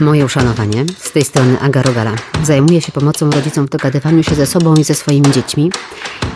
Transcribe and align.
Moje 0.00 0.24
uszanowanie. 0.24 0.84
Z 0.98 1.12
tej 1.12 1.24
strony 1.24 1.60
Aga 1.60 1.82
Rogala. 1.82 2.14
Zajmuję 2.44 2.80
się 2.80 2.92
pomocą 2.92 3.30
rodzicom 3.30 3.66
w 3.66 3.70
dogadywaniu 3.70 4.22
się 4.22 4.34
ze 4.34 4.46
sobą 4.46 4.74
i 4.74 4.84
ze 4.84 4.94
swoimi 4.94 5.30
dziećmi. 5.32 5.70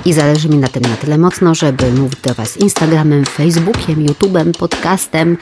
I 0.04 0.12
zależy 0.12 0.49
mi 0.49 0.57
na 0.57 0.69
tym 0.69 0.83
na 0.83 0.96
tyle 0.96 1.19
mocno, 1.19 1.54
żeby 1.54 1.92
mówić 1.92 2.20
do 2.20 2.34
Was 2.34 2.56
Instagramem, 2.56 3.25
Facebookiem, 3.25 4.02
YouTubem, 4.02 4.52
podcastem, 4.52 5.36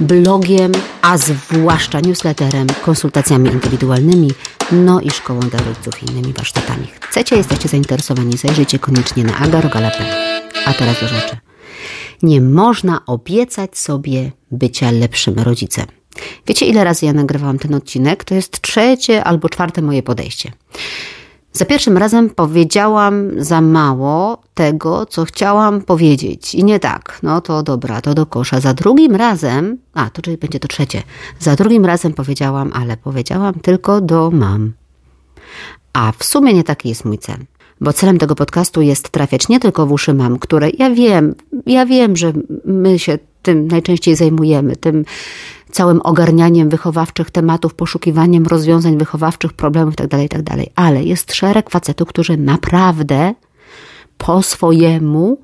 blogiem, 0.00 0.72
a 1.02 1.18
zwłaszcza 1.18 2.00
newsletterem, 2.00 2.66
konsultacjami 2.84 3.50
indywidualnymi, 3.50 4.30
no 4.72 5.00
i 5.00 5.10
szkołą 5.10 5.40
dla 5.40 5.60
rodziców 5.60 6.02
i 6.02 6.10
innymi 6.10 6.32
warsztatami. 6.32 6.86
Chcecie, 7.00 7.36
jesteście 7.36 7.68
zainteresowani, 7.68 8.36
zajrzyjcie 8.36 8.78
koniecznie 8.78 9.24
na 9.24 9.38
agarogala.pl. 9.38 10.42
A 10.66 10.72
teraz 10.72 11.00
do 11.00 11.08
rzeczy. 11.08 11.36
Nie 12.22 12.40
można 12.40 13.06
obiecać 13.06 13.78
sobie 13.78 14.32
bycia 14.50 14.90
lepszym 14.90 15.38
rodzicem. 15.38 16.01
Wiecie, 16.46 16.66
ile 16.66 16.84
razy 16.84 17.06
ja 17.06 17.12
nagrywałam 17.12 17.58
ten 17.58 17.74
odcinek? 17.74 18.24
To 18.24 18.34
jest 18.34 18.60
trzecie 18.60 19.24
albo 19.24 19.48
czwarte 19.48 19.82
moje 19.82 20.02
podejście. 20.02 20.52
Za 21.52 21.64
pierwszym 21.64 21.98
razem 21.98 22.30
powiedziałam 22.30 23.30
za 23.36 23.60
mało 23.60 24.42
tego, 24.54 25.06
co 25.06 25.24
chciałam 25.24 25.82
powiedzieć. 25.82 26.54
I 26.54 26.64
nie 26.64 26.78
tak. 26.80 27.18
No 27.22 27.40
to 27.40 27.62
dobra, 27.62 28.00
to 28.00 28.14
do 28.14 28.26
kosza. 28.26 28.60
Za 28.60 28.74
drugim 28.74 29.16
razem, 29.16 29.78
a 29.94 30.10
to 30.10 30.22
czyli 30.22 30.36
będzie 30.36 30.60
to 30.60 30.68
trzecie. 30.68 31.02
Za 31.38 31.56
drugim 31.56 31.84
razem 31.84 32.12
powiedziałam, 32.12 32.70
ale 32.74 32.96
powiedziałam 32.96 33.54
tylko 33.54 34.00
do 34.00 34.30
mam. 34.30 34.72
A 35.92 36.12
w 36.18 36.24
sumie 36.24 36.54
nie 36.54 36.64
taki 36.64 36.88
jest 36.88 37.04
mój 37.04 37.18
cel. 37.18 37.38
Bo 37.80 37.92
celem 37.92 38.18
tego 38.18 38.34
podcastu 38.34 38.82
jest 38.82 39.10
trafiać 39.10 39.48
nie 39.48 39.60
tylko 39.60 39.86
w 39.86 39.92
uszy 39.92 40.14
mam, 40.14 40.38
które 40.38 40.70
ja 40.70 40.90
wiem, 40.90 41.34
ja 41.66 41.86
wiem, 41.86 42.16
że 42.16 42.32
my 42.64 42.98
się 42.98 43.18
tym 43.42 43.68
najczęściej 43.68 44.16
zajmujemy, 44.16 44.76
tym 44.76 45.04
całym 45.70 46.00
ogarnianiem 46.00 46.68
wychowawczych 46.68 47.30
tematów, 47.30 47.74
poszukiwaniem 47.74 48.46
rozwiązań 48.46 48.98
wychowawczych, 48.98 49.52
problemów 49.52 49.94
itd., 49.94 50.08
tak 50.08 50.22
itd. 50.22 50.44
Tak 50.44 50.66
Ale 50.74 51.04
jest 51.04 51.34
szereg 51.34 51.70
facetów, 51.70 52.08
którzy 52.08 52.36
naprawdę 52.36 53.34
po 54.18 54.42
swojemu, 54.42 55.38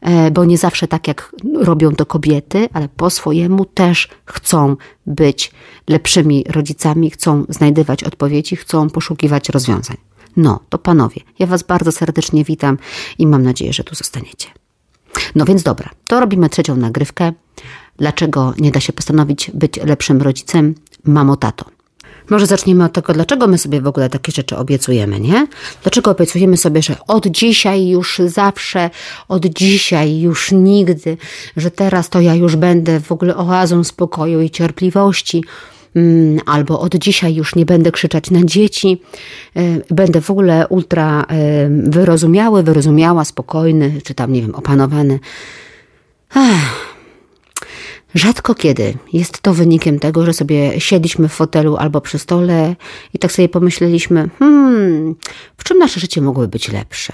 e, 0.00 0.30
bo 0.30 0.44
nie 0.44 0.58
zawsze 0.58 0.88
tak 0.88 1.08
jak 1.08 1.34
robią 1.54 1.94
to 1.94 2.06
kobiety, 2.06 2.68
ale 2.72 2.88
po 2.88 3.10
swojemu 3.10 3.64
też 3.64 4.08
chcą 4.24 4.76
być 5.06 5.52
lepszymi 5.88 6.44
rodzicami, 6.48 7.10
chcą 7.10 7.44
znajdywać 7.48 8.04
odpowiedzi, 8.04 8.56
chcą 8.56 8.90
poszukiwać 8.90 9.48
rozwiązań. 9.48 9.96
No, 10.36 10.60
to 10.68 10.78
panowie, 10.78 11.20
ja 11.38 11.46
Was 11.46 11.62
bardzo 11.62 11.92
serdecznie 11.92 12.44
witam 12.44 12.78
i 13.18 13.26
mam 13.26 13.42
nadzieję, 13.42 13.72
że 13.72 13.84
tu 13.84 13.94
zostaniecie. 13.94 14.48
No 15.34 15.44
więc 15.44 15.62
dobra, 15.62 15.90
to 16.06 16.20
robimy 16.20 16.48
trzecią 16.48 16.76
nagrywkę. 16.76 17.32
Dlaczego 17.96 18.54
nie 18.58 18.70
da 18.70 18.80
się 18.80 18.92
postanowić 18.92 19.50
być 19.54 19.76
lepszym 19.76 20.22
rodzicem? 20.22 20.74
Mamo, 21.04 21.36
tato. 21.36 21.64
Może 22.30 22.46
zaczniemy 22.46 22.84
od 22.84 22.92
tego, 22.92 23.12
dlaczego 23.12 23.46
my 23.46 23.58
sobie 23.58 23.80
w 23.80 23.86
ogóle 23.86 24.10
takie 24.10 24.32
rzeczy 24.32 24.56
obiecujemy, 24.56 25.20
nie? 25.20 25.46
Dlaczego 25.82 26.10
obiecujemy 26.10 26.56
sobie, 26.56 26.82
że 26.82 26.96
od 27.08 27.26
dzisiaj 27.26 27.88
już 27.88 28.20
zawsze, 28.26 28.90
od 29.28 29.46
dzisiaj 29.46 30.20
już 30.20 30.52
nigdy, 30.52 31.16
że 31.56 31.70
teraz 31.70 32.08
to 32.08 32.20
ja 32.20 32.34
już 32.34 32.56
będę 32.56 33.00
w 33.00 33.12
ogóle 33.12 33.36
oazą 33.36 33.84
spokoju 33.84 34.40
i 34.40 34.50
cierpliwości, 34.50 35.44
albo 36.46 36.80
od 36.80 36.94
dzisiaj 36.94 37.34
już 37.34 37.54
nie 37.54 37.66
będę 37.66 37.92
krzyczeć 37.92 38.30
na 38.30 38.44
dzieci, 38.44 39.00
y, 39.56 39.82
będę 39.90 40.20
w 40.20 40.30
ogóle 40.30 40.68
ultra 40.68 41.22
y, 41.22 41.90
wyrozumiały, 41.90 42.62
wyrozumiała, 42.62 43.24
spokojny, 43.24 44.00
czy 44.04 44.14
tam, 44.14 44.32
nie 44.32 44.42
wiem, 44.42 44.54
opanowany. 44.54 45.20
Ech. 46.36 46.94
Rzadko 48.14 48.54
kiedy 48.54 48.94
jest 49.12 49.40
to 49.40 49.54
wynikiem 49.54 49.98
tego, 49.98 50.26
że 50.26 50.32
sobie 50.32 50.80
siedliśmy 50.80 51.28
w 51.28 51.32
fotelu 51.32 51.76
albo 51.76 52.00
przy 52.00 52.18
stole 52.18 52.76
i 53.14 53.18
tak 53.18 53.32
sobie 53.32 53.48
pomyśleliśmy, 53.48 54.28
hmm, 54.38 55.16
w 55.56 55.64
czym 55.64 55.78
nasze 55.78 56.00
życie 56.00 56.20
mogłoby 56.20 56.48
być 56.48 56.72
lepsze? 56.72 57.12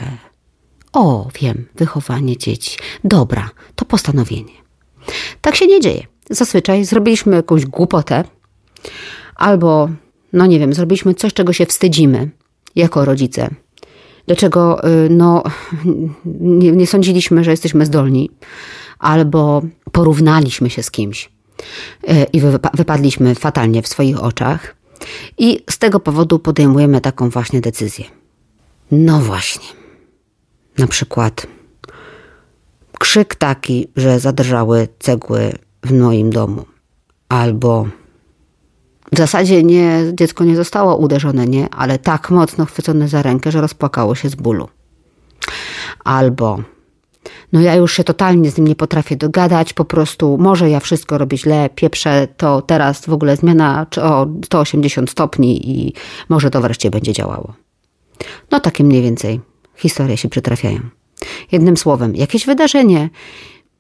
O, 0.93 1.29
wiem, 1.41 1.67
wychowanie 1.75 2.37
dzieci. 2.37 2.79
Dobra, 3.05 3.51
to 3.75 3.85
postanowienie. 3.85 4.53
Tak 5.41 5.57
się 5.57 5.67
nie 5.67 5.81
dzieje. 5.81 6.07
Zazwyczaj 6.31 6.85
zrobiliśmy 6.85 7.37
jakąś 7.37 7.67
głupotę 7.67 8.25
albo, 9.37 9.89
no 10.33 10.47
nie 10.47 10.59
wiem, 10.59 10.75
zrobiliśmy 10.75 11.15
coś, 11.15 11.35
czego 11.35 11.53
się 11.53 11.67
wstydzimy 11.67 12.31
jako 12.77 13.05
rodzice. 13.05 13.51
Dlaczego, 14.27 14.89
y, 14.89 15.09
no, 15.11 15.43
nie, 16.41 16.73
nie 16.73 16.87
sądziliśmy, 16.87 17.45
że 17.45 17.51
jesteśmy 17.51 17.87
zdolni 17.87 18.31
albo 18.99 19.63
porównaliśmy 19.93 20.71
się 20.71 20.83
z 20.83 20.91
kimś 20.91 21.31
e, 22.09 22.25
i 22.25 22.41
wypadliśmy 22.75 23.35
fatalnie 23.35 23.83
w 23.83 23.89
swoich 23.89 24.23
oczach, 24.23 24.81
i 25.39 25.65
z 25.71 25.79
tego 25.79 26.01
powodu 26.01 26.39
podejmujemy 26.39 27.01
taką 27.01 27.31
właśnie 27.31 27.61
decyzję. 27.61 28.05
No 28.91 29.21
właśnie. 29.21 29.67
Na 30.79 30.87
przykład 30.87 31.47
krzyk 32.99 33.35
taki, 33.35 33.89
że 33.97 34.21
zadrżały 34.21 34.89
cegły 34.99 35.53
w 35.83 35.93
moim 35.93 36.31
domu, 36.31 36.65
albo 37.29 37.87
w 39.13 39.19
zasadzie 39.19 39.63
nie, 39.63 40.03
dziecko 40.13 40.45
nie 40.45 40.57
zostało 40.57 40.97
uderzone, 40.97 41.47
nie, 41.47 41.69
ale 41.71 41.99
tak 41.99 42.31
mocno 42.31 42.67
chwycone 42.67 43.09
za 43.09 43.23
rękę, 43.23 43.53
że 43.53 43.61
rozpłakało 43.61 44.15
się 44.15 44.29
z 44.29 44.35
bólu. 44.35 44.69
Albo 46.05 46.63
no 47.53 47.61
ja 47.61 47.75
już 47.75 47.93
się 47.93 48.05
totalnie 48.05 48.51
z 48.51 48.59
nim 48.59 48.67
nie 48.67 48.77
potrafię 48.77 49.17
dogadać, 49.17 49.73
po 49.73 49.85
prostu 49.85 50.39
może 50.39 50.71
ja 50.71 50.81
wszystko 50.81 51.19
robię 51.19 51.39
źle, 51.39 51.71
pieprzę, 51.75 52.29
to 52.37 52.63
teraz 52.63 53.07
w 53.07 53.13
ogóle 53.13 53.37
zmiana 53.37 53.87
o 54.03 54.27
180 54.45 55.11
stopni 55.11 55.71
i 55.71 55.95
może 56.29 56.51
to 56.51 56.61
wreszcie 56.61 56.91
będzie 56.91 57.13
działało. 57.13 57.55
No 58.51 58.61
takie 58.61 58.85
mniej 58.85 59.03
więcej 59.03 59.41
historie 59.77 60.17
się 60.17 60.29
przytrafiają. 60.29 60.81
Jednym 61.53 61.77
słowem, 61.77 62.17
jakieś 62.17 62.47
wydarzenie, 62.47 63.11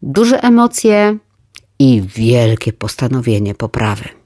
duże 0.02 0.42
emocje 0.42 1.18
i 1.78 2.02
wielkie 2.02 2.72
postanowienie 2.72 3.54
poprawy. 3.54 4.19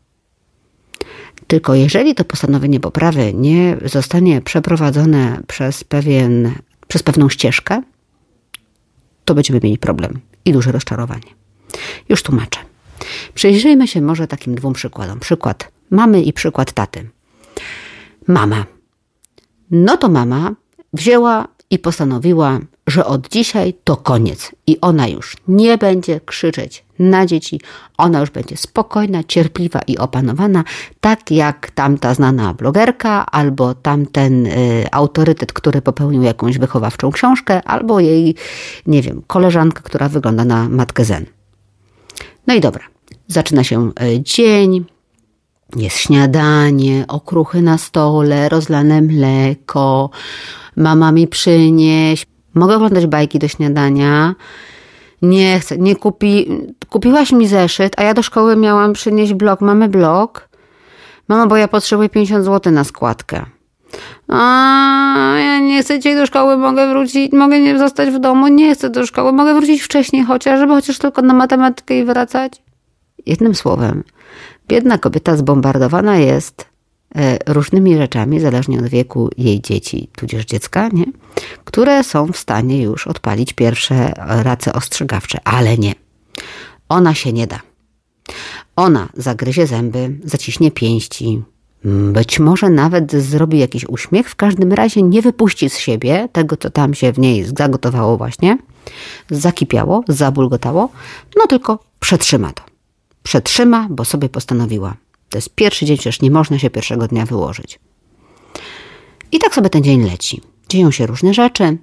Tylko 1.47 1.75
jeżeli 1.75 2.15
to 2.15 2.25
postanowienie 2.25 2.81
poprawy 2.81 3.35
nie 3.35 3.77
zostanie 3.85 4.43
przeprowadzone 4.43 5.41
przez, 5.47 5.85
pewien, 5.85 6.55
przez 6.89 7.03
pewną 7.03 7.29
ścieżkę, 7.29 7.83
to 9.25 9.35
będziemy 9.35 9.61
mieli 9.63 9.79
problem 9.79 10.21
i 10.45 10.53
duże 10.53 10.73
rozczarowanie. 10.73 11.35
Już 12.09 12.23
tłumaczę. 12.23 12.61
Przyjrzyjmy 13.35 13.89
się 13.89 14.01
może 14.01 14.27
takim 14.27 14.55
dwóm 14.55 14.73
przykładom. 14.73 15.21
Przykład 15.21 15.73
mamy 15.91 16.23
i 16.23 16.33
przykład 16.33 16.73
taty. 16.73 17.11
Mama. 18.27 18.67
No 19.71 19.97
to 19.97 20.09
mama 20.09 20.55
wzięła 20.93 21.49
i 21.71 21.79
postanowiła, 21.79 22.61
że 22.87 23.07
od 23.07 23.29
dzisiaj 23.29 23.75
to 23.85 23.97
koniec 23.97 24.53
i 24.67 24.81
ona 24.81 25.09
już 25.09 25.37
nie 25.49 25.79
będzie 25.79 26.21
krzyczeć 26.21 26.85
na 26.99 27.27
dzieci, 27.27 27.61
ona 27.99 28.21
już 28.21 28.31
będzie 28.31 28.57
spokojna, 28.57 29.25
cierpliwa 29.25 29.81
i 29.87 29.99
opanowana, 29.99 30.65
tak 31.01 31.31
jak 31.31 31.71
tamta 31.71 32.15
znana 32.15 32.55
blogerka, 32.55 33.27
albo 33.27 33.75
tamten 33.75 34.47
y, 34.47 34.87
autorytet, 34.93 35.53
który 35.53 35.83
popełnił 35.83 36.23
jakąś 36.23 36.59
wychowawczą 36.59 37.11
książkę, 37.11 37.63
albo 37.63 38.01
jej, 38.01 38.35
nie 38.87 39.03
wiem, 39.03 39.23
koleżanka, 39.27 39.83
która 39.83 40.09
wygląda 40.09 40.45
na 40.45 40.69
matkę 40.69 41.05
Zen. 41.05 41.27
No 42.47 42.55
i 42.55 42.61
dobra, 42.61 42.85
zaczyna 43.29 43.65
się 43.65 43.91
y, 44.03 44.21
dzień, 44.23 44.85
jest 45.77 45.97
śniadanie, 45.97 47.05
okruchy 47.09 47.63
na 47.63 47.79
stole, 47.79 48.49
rozlane 48.49 49.03
mleko, 49.03 50.11
mama 50.77 51.13
mi 51.13 51.29
przynieś, 51.29 52.27
mogę 52.55 52.77
oglądać 52.77 53.07
bajki 53.07 53.39
do 53.39 53.49
śniadania, 53.49 54.35
nie 55.23 55.61
chcę, 55.61 55.77
nie 55.79 55.97
kupi, 55.97 56.49
kupiłaś 56.89 57.33
mi 57.33 57.47
zeszyt, 57.47 58.01
a 58.01 58.03
ja 58.03 58.15
do 58.15 58.23
szkoły 58.23 58.57
miałam 58.57 58.93
przynieść 58.93 59.35
blok, 59.35 59.61
mamy 59.61 59.89
blok? 59.89 60.49
Mama, 61.29 61.47
bo 61.47 61.57
ja 61.57 61.69
potrzebuję 61.69 62.09
50 62.09 62.45
zł 62.45 62.73
na 62.73 62.85
składkę. 62.85 63.47
A, 64.29 64.39
ja 65.39 65.59
nie 65.59 65.83
chcę 65.83 65.99
dzisiaj 65.99 66.17
do 66.17 66.27
szkoły, 66.27 66.57
mogę 66.57 66.89
wrócić, 66.89 67.33
mogę 67.33 67.61
nie 67.61 67.79
zostać 67.79 68.11
w 68.11 68.19
domu, 68.19 68.49
nie 68.49 68.75
chcę 68.75 68.91
do 68.91 69.07
szkoły, 69.07 69.33
mogę 69.33 69.55
wrócić 69.55 69.83
wcześniej 69.83 70.25
chociaż, 70.25 70.61
żeby 70.61 70.73
chociaż 70.73 70.99
tylko 70.99 71.23
na 71.23 71.35
matematykę 71.35 71.99
i 71.99 72.05
wracać. 72.05 72.63
Jednym 73.27 73.55
słowem, 73.55 74.05
biedna 74.69 74.99
kobieta 74.99 75.37
zbombardowana 75.37 76.17
jest 76.17 76.74
różnymi 77.47 77.97
rzeczami, 77.97 78.41
zależnie 78.41 78.79
od 78.79 78.87
wieku 78.87 79.31
jej 79.37 79.61
dzieci, 79.61 80.09
tudzież 80.17 80.45
dziecka, 80.45 80.89
nie? 80.93 81.05
które 81.65 82.05
są 82.05 82.33
w 82.33 82.37
stanie 82.37 82.83
już 82.83 83.07
odpalić 83.07 83.53
pierwsze 83.53 84.13
race 84.17 84.73
ostrzegawcze, 84.73 85.39
ale 85.45 85.79
nie. 85.79 85.95
Ona 86.89 87.15
się 87.15 87.33
nie 87.33 87.47
da. 87.47 87.61
Ona 88.77 89.09
zagryzie 89.15 89.67
zęby, 89.67 90.19
zaciśnie 90.25 90.71
pięści, 90.71 91.43
być 92.13 92.39
może 92.39 92.71
nawet 92.71 93.13
zrobi 93.13 93.59
jakiś 93.59 93.89
uśmiech, 93.89 94.31
w 94.31 94.35
każdym 94.35 94.73
razie 94.73 95.03
nie 95.03 95.23
wypuści 95.23 95.71
z 95.71 95.79
siebie 95.79 96.29
tego, 96.33 96.57
co 96.57 96.71
tam 96.71 96.95
się 96.95 97.13
w 97.13 97.19
niej 97.19 97.45
zagotowało 97.45 98.17
właśnie, 98.17 98.59
zakipiało, 99.31 100.05
zabulgotało, 100.09 100.89
no 101.37 101.47
tylko 101.47 101.79
przetrzyma 102.01 102.53
to. 102.53 102.63
Przetrzyma, 103.23 103.87
bo 103.91 104.05
sobie 104.05 104.29
postanowiła 104.29 104.97
To 105.35 105.39
jest 105.39 105.55
pierwszy 105.55 105.87
dzień, 105.87 105.97
przecież 105.97 106.21
nie 106.21 106.31
można 106.31 106.59
się 106.59 106.71
pierwszego 106.71 107.09
dnia 107.09 107.27
wyłożyć. 107.27 107.81
I 109.33 109.39
tak 109.39 109.55
sobie 109.55 109.71
ten 109.71 109.83
dzień 109.83 110.03
leci. 110.03 110.41
Dzieją 110.69 110.91
się 110.91 111.07
różne 111.07 111.35
rzeczy. 111.35 111.79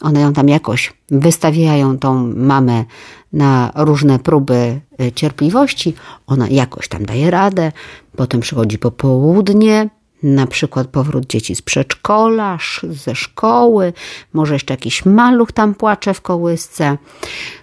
One 0.00 0.20
ją 0.20 0.32
tam 0.32 0.48
jakoś 0.48 0.92
wystawiają, 1.10 1.98
tą 1.98 2.34
mamę, 2.36 2.84
na 3.32 3.72
różne 3.74 4.18
próby 4.18 4.80
y, 5.00 5.12
cierpliwości. 5.12 5.94
Ona 6.26 6.48
jakoś 6.48 6.88
tam 6.88 7.06
daje 7.06 7.30
radę. 7.30 7.72
Potem 8.16 8.40
przychodzi 8.40 8.78
popołudnie, 8.78 9.90
na 10.22 10.46
przykład 10.46 10.86
powrót 10.86 11.26
dzieci 11.26 11.54
z 11.54 11.62
przedszkola, 11.62 12.58
ze 12.82 13.14
szkoły, 13.14 13.92
może 14.32 14.54
jeszcze 14.54 14.74
jakiś 14.74 15.04
maluch 15.04 15.52
tam 15.52 15.74
płacze 15.74 16.14
w 16.14 16.20
kołysce, 16.20 16.98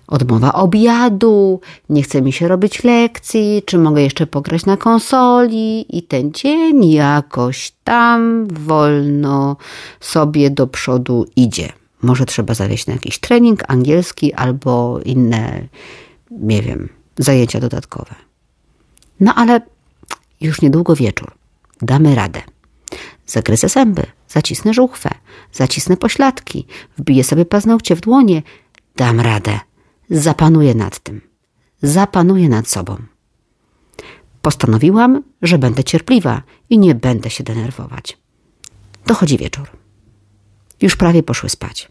odmowa 0.07 0.54
obiadu, 0.54 1.62
nie 1.89 2.04
chce 2.04 2.21
mi 2.21 2.33
się 2.33 2.48
robić 2.48 2.83
lekcji, 2.83 3.63
czy 3.65 3.77
mogę 3.77 4.01
jeszcze 4.01 4.27
pograć 4.27 4.65
na 4.65 4.77
konsoli 4.77 5.98
i 5.98 6.04
ten 6.04 6.31
dzień 6.31 6.89
jakoś 6.92 7.71
tam 7.83 8.48
wolno 8.48 9.57
sobie 10.00 10.50
do 10.50 10.68
przodu 10.68 11.25
idzie. 11.36 11.69
Może 12.01 12.25
trzeba 12.25 12.53
zawieźć 12.53 12.88
na 12.88 12.94
jakiś 12.94 13.19
trening 13.19 13.63
angielski 13.68 14.33
albo 14.33 15.00
inne, 15.06 15.68
nie 16.31 16.62
wiem, 16.62 16.89
zajęcia 17.18 17.60
dodatkowe. 17.60 18.15
No 19.19 19.33
ale 19.36 19.62
już 20.42 20.62
niedługo 20.62 20.95
wieczór. 20.95 21.31
Damy 21.81 22.15
radę. 22.15 22.41
Zagryzę 23.25 23.69
zęby, 23.69 24.06
zacisnę 24.27 24.74
żuchwę, 24.74 25.09
zacisnę 25.53 25.97
pośladki, 25.97 26.68
wbiję 26.97 27.24
sobie 27.24 27.45
paznokcie 27.45 27.95
w 27.95 28.01
dłonie. 28.01 28.44
Dam 28.95 29.19
radę. 29.19 29.59
Zapanuję 30.09 30.75
nad 30.75 31.00
tym. 31.00 31.21
Zapanuję 31.81 32.50
nad 32.50 32.68
sobą. 32.68 32.97
Postanowiłam, 34.41 35.24
że 35.41 35.57
będę 35.57 35.83
cierpliwa 35.83 36.41
i 36.69 36.79
nie 36.79 36.95
będę 36.95 37.29
się 37.29 37.44
denerwować. 37.44 38.18
Dochodzi 39.06 39.38
wieczór. 39.38 39.69
Już 40.81 40.95
prawie 40.95 41.24
poszły 41.24 41.50
spać. 41.50 41.89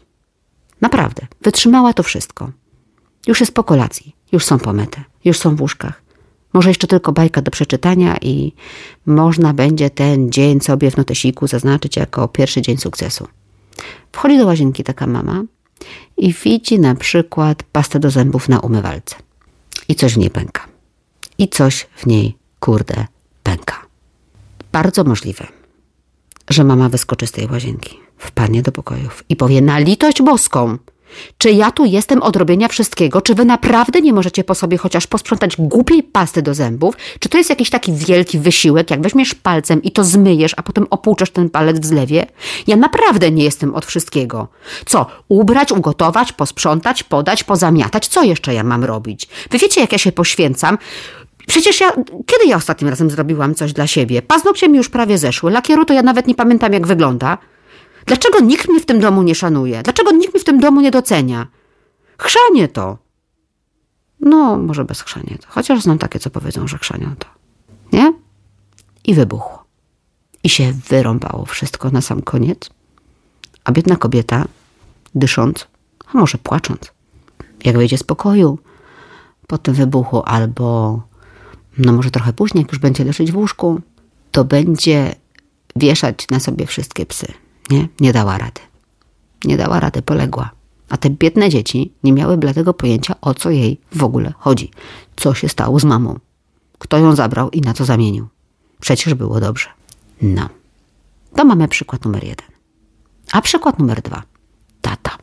Naprawdę, 0.81 1.27
wytrzymała 1.41 1.93
to 1.93 2.03
wszystko. 2.03 2.51
Już 3.27 3.39
jest 3.39 3.53
po 3.53 3.63
kolacji, 3.63 4.15
już 4.31 4.45
są 4.45 4.59
pomyte, 4.59 5.03
już 5.25 5.39
są 5.39 5.55
w 5.55 5.61
łóżkach. 5.61 6.06
Może 6.53 6.69
jeszcze 6.69 6.87
tylko 6.87 7.11
bajka 7.11 7.41
do 7.41 7.51
przeczytania 7.51 8.17
i 8.21 8.53
można 9.05 9.53
będzie 9.53 9.89
ten 9.89 10.31
dzień 10.31 10.61
sobie 10.61 10.91
w 10.91 10.97
notesiku 10.97 11.47
zaznaczyć 11.47 11.95
jako 11.95 12.27
pierwszy 12.27 12.61
dzień 12.61 12.77
sukcesu. 12.77 13.27
Wchodzi 14.11 14.37
do 14.37 14.45
łazienki 14.45 14.83
taka 14.83 15.07
mama 15.07 15.43
i 16.17 16.33
widzi 16.33 16.79
na 16.79 16.95
przykład 16.95 17.63
pastę 17.63 17.99
do 17.99 18.09
zębów 18.11 18.49
na 18.49 18.59
umywalce. 18.59 19.15
I 19.87 19.95
coś 19.95 20.13
w 20.13 20.17
niej 20.17 20.29
pęka. 20.29 20.67
I 21.37 21.49
coś 21.49 21.87
w 21.95 22.05
niej, 22.05 22.37
kurde, 22.59 23.05
pęka. 23.43 23.85
Bardzo 24.71 25.03
możliwe, 25.03 25.47
że 26.49 26.63
mama 26.63 26.89
wyskoczy 26.89 27.27
z 27.27 27.31
tej 27.31 27.47
łazienki, 27.47 27.99
wpadnie 28.17 28.61
do 28.61 28.71
pokojów 28.71 29.23
i 29.29 29.35
powie 29.35 29.61
na 29.61 29.79
litość 29.79 30.21
boską– 30.21 30.77
czy 31.37 31.51
ja 31.51 31.71
tu 31.71 31.85
jestem 31.85 32.21
od 32.21 32.35
robienia 32.35 32.67
wszystkiego? 32.67 33.21
Czy 33.21 33.35
wy 33.35 33.45
naprawdę 33.45 34.01
nie 34.01 34.13
możecie 34.13 34.43
po 34.43 34.55
sobie 34.55 34.77
chociaż 34.77 35.07
posprzątać 35.07 35.55
głupiej 35.57 36.03
pasty 36.03 36.41
do 36.41 36.53
zębów? 36.53 36.95
Czy 37.19 37.29
to 37.29 37.37
jest 37.37 37.49
jakiś 37.49 37.69
taki 37.69 37.93
wielki 37.93 38.39
wysiłek, 38.39 38.91
jak 38.91 39.01
weźmiesz 39.01 39.33
palcem 39.35 39.83
i 39.83 39.91
to 39.91 40.03
zmyjesz, 40.03 40.53
a 40.57 40.63
potem 40.63 40.87
opłuczesz 40.89 41.29
ten 41.29 41.49
palec 41.49 41.79
w 41.79 41.85
zlewie? 41.85 42.25
Ja 42.67 42.75
naprawdę 42.75 43.31
nie 43.31 43.43
jestem 43.43 43.75
od 43.75 43.85
wszystkiego. 43.85 44.47
Co? 44.85 45.05
Ubrać, 45.27 45.71
ugotować, 45.71 46.33
posprzątać, 46.33 47.03
podać, 47.03 47.43
pozamiatać? 47.43 48.07
Co 48.07 48.23
jeszcze 48.23 48.53
ja 48.53 48.63
mam 48.63 48.83
robić? 48.83 49.27
Wy 49.51 49.57
wiecie, 49.57 49.81
jak 49.81 49.91
ja 49.91 49.97
się 49.97 50.11
poświęcam? 50.11 50.77
Przecież 51.47 51.81
ja, 51.81 51.91
kiedy 52.25 52.45
ja 52.47 52.55
ostatnim 52.55 52.89
razem 52.89 53.09
zrobiłam 53.09 53.55
coś 53.55 53.73
dla 53.73 53.87
siebie? 53.87 54.21
Paznokcie 54.21 54.69
mi 54.69 54.77
już 54.77 54.89
prawie 54.89 55.17
zeszły, 55.17 55.51
lakieru 55.51 55.85
to 55.85 55.93
ja 55.93 56.03
nawet 56.03 56.27
nie 56.27 56.35
pamiętam, 56.35 56.73
jak 56.73 56.87
wygląda. 56.87 57.37
Dlaczego 58.07 58.39
nikt 58.39 58.69
mnie 58.69 58.79
w 58.79 58.85
tym 58.85 58.99
domu 58.99 59.23
nie 59.23 59.35
szanuje? 59.35 59.83
Dlaczego 59.83 60.11
nikt 60.11 60.33
mnie 60.33 60.41
w 60.41 60.45
tym 60.45 60.59
domu 60.59 60.81
nie 60.81 60.91
docenia? 60.91 61.47
Chrzanie 62.17 62.67
to. 62.67 62.97
No, 64.19 64.57
może 64.57 64.85
bez 64.85 65.01
chrzanie 65.01 65.37
to. 65.41 65.47
Chociaż 65.49 65.81
znam 65.81 65.97
takie, 65.97 66.19
co 66.19 66.29
powiedzą, 66.29 66.67
że 66.67 66.77
chrzanią 66.77 67.15
to. 67.19 67.27
Nie? 67.93 68.13
I 69.05 69.13
wybuchło. 69.13 69.63
I 70.43 70.49
się 70.49 70.73
wyrąbało 70.89 71.45
wszystko 71.45 71.89
na 71.89 72.01
sam 72.01 72.21
koniec. 72.21 72.69
A 73.63 73.71
biedna 73.71 73.95
kobieta, 73.95 74.45
dysząc, 75.15 75.67
a 76.13 76.17
może 76.17 76.37
płacząc, 76.37 76.91
jak 77.63 77.77
wyjdzie 77.77 77.97
z 77.97 78.03
pokoju 78.03 78.59
po 79.47 79.57
tym 79.57 79.73
wybuchu, 79.73 80.21
albo 80.25 81.01
no 81.77 81.93
może 81.93 82.11
trochę 82.11 82.33
później, 82.33 82.61
jak 82.61 82.71
już 82.71 82.79
będzie 82.79 83.03
leżeć 83.03 83.31
w 83.31 83.37
łóżku, 83.37 83.81
to 84.31 84.45
będzie 84.45 85.15
wieszać 85.75 86.29
na 86.29 86.39
sobie 86.39 86.65
wszystkie 86.65 87.05
psy. 87.05 87.33
Nie, 87.69 87.87
nie 87.99 88.13
dała 88.13 88.37
rady. 88.37 88.61
Nie 89.45 89.57
dała 89.57 89.79
rady, 89.79 90.01
poległa. 90.01 90.49
A 90.89 90.97
te 90.97 91.09
biedne 91.09 91.49
dzieci 91.49 91.93
nie 92.03 92.13
miały 92.13 92.37
bladego 92.37 92.73
pojęcia, 92.73 93.15
o 93.21 93.33
co 93.33 93.49
jej 93.49 93.81
w 93.91 94.03
ogóle 94.03 94.33
chodzi. 94.37 94.71
Co 95.15 95.33
się 95.33 95.49
stało 95.49 95.79
z 95.79 95.83
mamą. 95.83 96.19
Kto 96.79 96.97
ją 96.97 97.15
zabrał 97.15 97.49
i 97.49 97.61
na 97.61 97.73
co 97.73 97.85
zamienił. 97.85 98.27
Przecież 98.79 99.13
było 99.13 99.39
dobrze. 99.39 99.67
No. 100.21 100.49
To 101.35 101.45
mamy 101.45 101.67
przykład 101.67 102.05
numer 102.05 102.23
jeden. 102.23 102.47
A 103.31 103.41
przykład 103.41 103.79
numer 103.79 104.01
dwa. 104.01 104.23
Tata. 104.81 105.17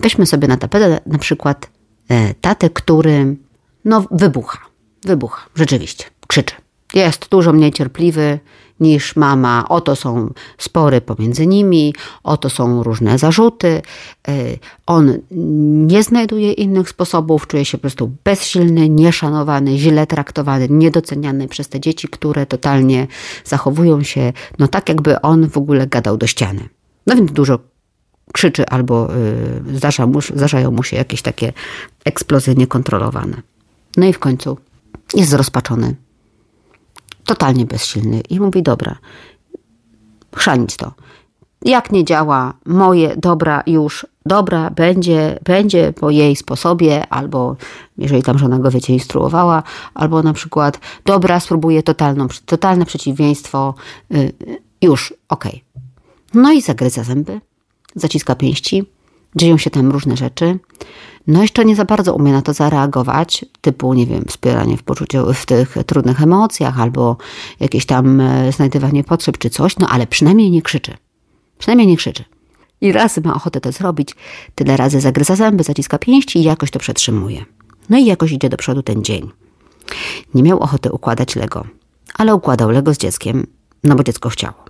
Weźmy 0.00 0.26
sobie 0.26 0.48
na 0.48 0.56
tapetę 0.56 1.00
na 1.06 1.18
przykład 1.18 1.70
e, 2.08 2.34
tatę, 2.34 2.70
który 2.70 3.36
no 3.84 4.04
wybucha. 4.10 4.58
Wybucha, 5.04 5.46
rzeczywiście. 5.54 6.04
Krzyczy. 6.26 6.54
Jest 6.94 7.28
dużo 7.28 7.52
mniej 7.52 7.72
cierpliwy, 7.72 8.38
niż 8.82 9.16
mama. 9.16 9.64
Oto 9.68 9.96
są 9.96 10.32
spory 10.58 11.00
pomiędzy 11.00 11.46
nimi, 11.46 11.94
oto 12.22 12.50
są 12.50 12.82
różne 12.82 13.18
zarzuty. 13.18 13.82
Y, 14.28 14.58
on 14.86 15.18
nie 15.86 16.02
znajduje 16.02 16.52
innych 16.52 16.88
sposobów, 16.88 17.46
czuje 17.46 17.64
się 17.64 17.78
po 17.78 17.82
prostu 17.82 18.10
bezsilny, 18.24 18.88
nieszanowany, 18.88 19.78
źle 19.78 20.06
traktowany, 20.06 20.68
niedoceniany 20.70 21.48
przez 21.48 21.68
te 21.68 21.80
dzieci, 21.80 22.08
które 22.08 22.46
totalnie 22.46 23.06
zachowują 23.44 24.02
się 24.02 24.32
no 24.58 24.68
tak, 24.68 24.88
jakby 24.88 25.20
on 25.20 25.48
w 25.48 25.56
ogóle 25.56 25.86
gadał 25.86 26.16
do 26.16 26.26
ściany. 26.26 26.68
No 27.06 27.16
więc 27.16 27.32
dużo 27.32 27.58
krzyczy 28.32 28.66
albo 28.66 29.16
y, 29.16 29.76
zdarza 29.76 30.06
mu, 30.06 30.20
zdarzają 30.20 30.70
mu 30.70 30.82
się 30.82 30.96
jakieś 30.96 31.22
takie 31.22 31.52
eksplozje 32.04 32.54
niekontrolowane. 32.54 33.42
No 33.96 34.06
i 34.06 34.12
w 34.12 34.18
końcu 34.18 34.58
jest 35.14 35.30
zrozpaczony 35.30 35.94
totalnie 37.24 37.66
bezsilny 37.66 38.20
i 38.30 38.40
mówi: 38.40 38.62
Dobra, 38.62 38.96
chrzanić 40.36 40.76
to. 40.76 40.92
Jak 41.64 41.92
nie 41.92 42.04
działa 42.04 42.54
moje 42.66 43.16
dobra 43.16 43.62
już, 43.66 44.06
dobra, 44.26 44.70
będzie, 44.70 45.38
będzie 45.44 45.92
po 45.92 46.10
jej 46.10 46.36
sposobie, 46.36 47.06
albo 47.08 47.56
jeżeli 47.98 48.22
tam 48.22 48.38
żona 48.38 48.58
go 48.58 48.70
wiecie, 48.70 48.92
instruowała, 48.92 49.62
albo 49.94 50.22
na 50.22 50.32
przykład 50.32 50.80
dobra, 51.04 51.40
spróbuję 51.40 51.82
totalną, 51.82 52.26
totalne 52.46 52.86
przeciwieństwo, 52.86 53.74
yy, 54.10 54.32
już, 54.82 55.14
okej. 55.28 55.64
Okay. 55.74 56.42
No 56.42 56.52
i 56.52 56.62
zagryza 56.62 57.04
zęby, 57.04 57.40
zaciska 57.94 58.34
pięści, 58.34 58.84
dzieją 59.36 59.58
się 59.58 59.70
tam 59.70 59.90
różne 59.90 60.16
rzeczy. 60.16 60.58
No 61.26 61.42
jeszcze 61.42 61.64
nie 61.64 61.76
za 61.76 61.84
bardzo 61.84 62.14
umie 62.14 62.32
na 62.32 62.42
to 62.42 62.52
zareagować, 62.52 63.44
typu, 63.60 63.94
nie 63.94 64.06
wiem, 64.06 64.24
wspieranie 64.28 64.76
w 64.76 64.82
poczuciu, 64.82 65.34
w 65.34 65.46
tych 65.46 65.76
trudnych 65.86 66.22
emocjach, 66.22 66.80
albo 66.80 67.16
jakieś 67.60 67.86
tam 67.86 68.20
e, 68.20 68.52
znajdywanie 68.52 69.04
potrzeb 69.04 69.38
czy 69.38 69.50
coś, 69.50 69.78
no 69.78 69.86
ale 69.88 70.06
przynajmniej 70.06 70.50
nie 70.50 70.62
krzyczy. 70.62 70.96
Przynajmniej 71.58 71.86
nie 71.88 71.96
krzyczy. 71.96 72.24
I 72.80 72.92
raz 72.92 73.18
ma 73.24 73.34
ochotę 73.34 73.60
to 73.60 73.72
zrobić, 73.72 74.14
tyle 74.54 74.76
razy 74.76 75.00
zagryza 75.00 75.36
zęby, 75.36 75.62
zaciska 75.62 75.98
pięści 75.98 76.38
i 76.38 76.42
jakoś 76.42 76.70
to 76.70 76.78
przetrzymuje. 76.78 77.44
No 77.90 77.98
i 77.98 78.04
jakoś 78.04 78.32
idzie 78.32 78.48
do 78.48 78.56
przodu 78.56 78.82
ten 78.82 79.04
dzień. 79.04 79.30
Nie 80.34 80.42
miał 80.42 80.60
ochoty 80.60 80.92
układać 80.92 81.36
Lego, 81.36 81.64
ale 82.14 82.34
układał 82.34 82.70
Lego 82.70 82.94
z 82.94 82.98
dzieckiem, 82.98 83.46
no 83.84 83.94
bo 83.94 84.04
dziecko 84.04 84.28
chciało. 84.28 84.64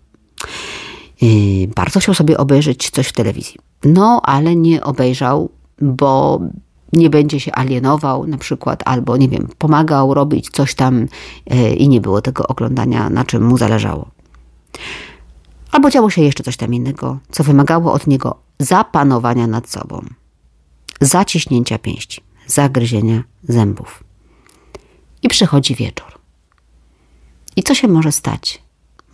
Bardzo 1.77 2.01
chciał 2.01 2.15
sobie 2.15 2.39
obejrzeć 2.39 2.91
coś 2.91 3.09
w 3.09 3.13
telewizji. 3.13 3.72
No, 3.85 4.21
ale 4.25 4.57
nie 4.57 4.85
obejrzał 4.85 5.51
bo 5.83 6.41
nie 6.93 7.11
będzie 7.11 7.41
się 7.41 7.53
alienował 7.53 8.27
na 8.27 8.39
przykład, 8.39 8.83
albo 8.85 9.17
nie 9.17 9.29
wiem, 9.29 9.49
pomagał 9.59 10.15
robić 10.15 10.51
coś 10.51 10.75
tam 10.75 11.07
e, 11.51 11.75
i 11.75 11.89
nie 11.89 12.01
było 12.01 12.23
tego 12.23 12.47
oglądania, 12.47 13.11
na 13.11 13.25
czym 13.25 13.45
mu 13.47 13.59
zależało. 13.59 14.11
Albo 15.73 15.91
działo 15.91 16.11
się 16.11 16.23
jeszcze 16.23 16.45
coś 16.45 16.57
tam 16.57 16.75
innego, 16.75 17.19
co 17.31 17.45
wymagało 17.45 17.93
od 17.93 18.07
niego 18.07 18.37
zapanowania 18.59 19.47
nad 19.47 19.69
sobą, 19.69 20.05
zaciśnięcia 21.01 21.79
pięści, 21.79 22.21
zagryzienia 22.47 23.23
zębów. 23.43 24.05
I 25.23 25.29
przychodzi 25.29 25.75
wieczór. 25.75 26.19
I 27.57 27.63
co 27.63 27.75
się 27.75 27.89
może 27.89 28.13
stać? 28.13 28.63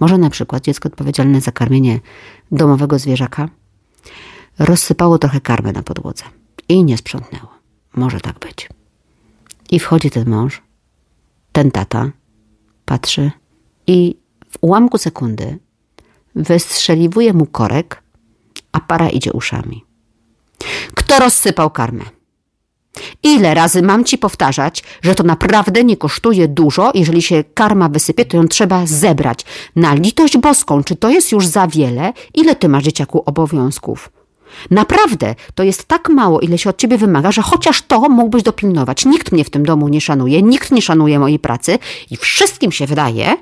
Może 0.00 0.18
na 0.18 0.30
przykład 0.30 0.64
dziecko 0.64 0.88
odpowiedzialne 0.88 1.40
za 1.40 1.52
karmienie 1.52 2.00
domowego 2.52 2.98
zwierzaka 2.98 3.48
rozsypało 4.58 5.18
trochę 5.18 5.40
karmy 5.40 5.72
na 5.72 5.82
podłodze 5.82 6.24
i 6.68 6.84
nie 6.84 6.98
sprzątnęło. 6.98 7.48
Może 7.94 8.20
tak 8.20 8.38
być. 8.38 8.68
I 9.70 9.78
wchodzi 9.78 10.10
ten 10.10 10.30
mąż, 10.30 10.62
ten 11.52 11.70
tata, 11.70 12.10
patrzy, 12.84 13.30
i 13.86 14.16
w 14.50 14.58
ułamku 14.60 14.98
sekundy 14.98 15.58
wystrzeliwuje 16.34 17.32
mu 17.32 17.46
korek, 17.46 18.02
a 18.72 18.80
para 18.80 19.08
idzie 19.08 19.32
uszami. 19.32 19.84
Kto 20.94 21.18
rozsypał 21.18 21.70
karmę? 21.70 22.04
Ile 23.22 23.54
razy 23.54 23.82
mam 23.82 24.04
ci 24.04 24.18
powtarzać, 24.18 24.84
że 25.02 25.14
to 25.14 25.22
naprawdę 25.24 25.84
nie 25.84 25.96
kosztuje 25.96 26.48
dużo, 26.48 26.92
jeżeli 26.94 27.22
się 27.22 27.44
karma 27.54 27.88
wysypie, 27.88 28.24
to 28.24 28.36
ją 28.36 28.48
trzeba 28.48 28.86
zebrać. 28.86 29.44
Na 29.76 29.94
litość 29.94 30.38
boską, 30.38 30.84
czy 30.84 30.96
to 30.96 31.10
jest 31.10 31.32
już 31.32 31.46
za 31.46 31.66
wiele? 31.66 32.12
Ile 32.34 32.56
ty 32.56 32.68
masz 32.68 32.84
dzieciaku 32.84 33.22
obowiązków? 33.26 34.10
Naprawdę, 34.70 35.34
to 35.54 35.62
jest 35.62 35.84
tak 35.84 36.08
mało, 36.08 36.40
ile 36.40 36.58
się 36.58 36.70
od 36.70 36.78
ciebie 36.78 36.98
wymaga, 36.98 37.32
że 37.32 37.42
chociaż 37.42 37.82
to 37.82 38.00
mógłbyś 38.00 38.42
dopilnować. 38.42 39.04
Nikt 39.04 39.32
mnie 39.32 39.44
w 39.44 39.50
tym 39.50 39.66
domu 39.66 39.88
nie 39.88 40.00
szanuje, 40.00 40.42
nikt 40.42 40.70
nie 40.70 40.82
szanuje 40.82 41.18
mojej 41.18 41.38
pracy 41.38 41.78
i 42.10 42.16
wszystkim 42.16 42.72
się 42.72 42.86
wydaje, 42.86 43.36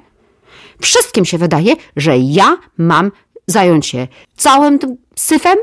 wszystkim 0.81 1.25
się 1.25 1.39
wydaje, 1.39 1.77
że 1.97 2.19
ja 2.19 2.59
mam 2.79 3.13
zająć 3.47 3.87
się 3.87 4.09
całym 4.37 4.79
tym 4.79 4.97
syfem, 5.15 5.57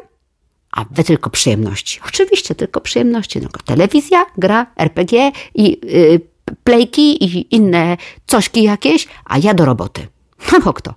a 0.72 0.86
wy 0.92 1.04
tylko 1.04 1.30
przyjemności. 1.30 2.00
Oczywiście 2.08 2.56
tylko 2.56 2.82
przyjemności. 2.82 3.40
Tylko 3.40 3.62
telewizja, 3.62 4.26
gra, 4.38 4.66
RPG 4.78 5.32
i 5.56 5.80
yy, 5.84 6.22
plejki 6.64 7.24
i 7.24 7.56
inne 7.56 7.98
cośki 8.26 8.64
jakieś, 8.64 9.08
a 9.26 9.38
ja 9.38 9.54
do 9.54 9.66
roboty. 9.66 10.08
No 10.52 10.60
bo 10.60 10.74
kto? 10.74 10.94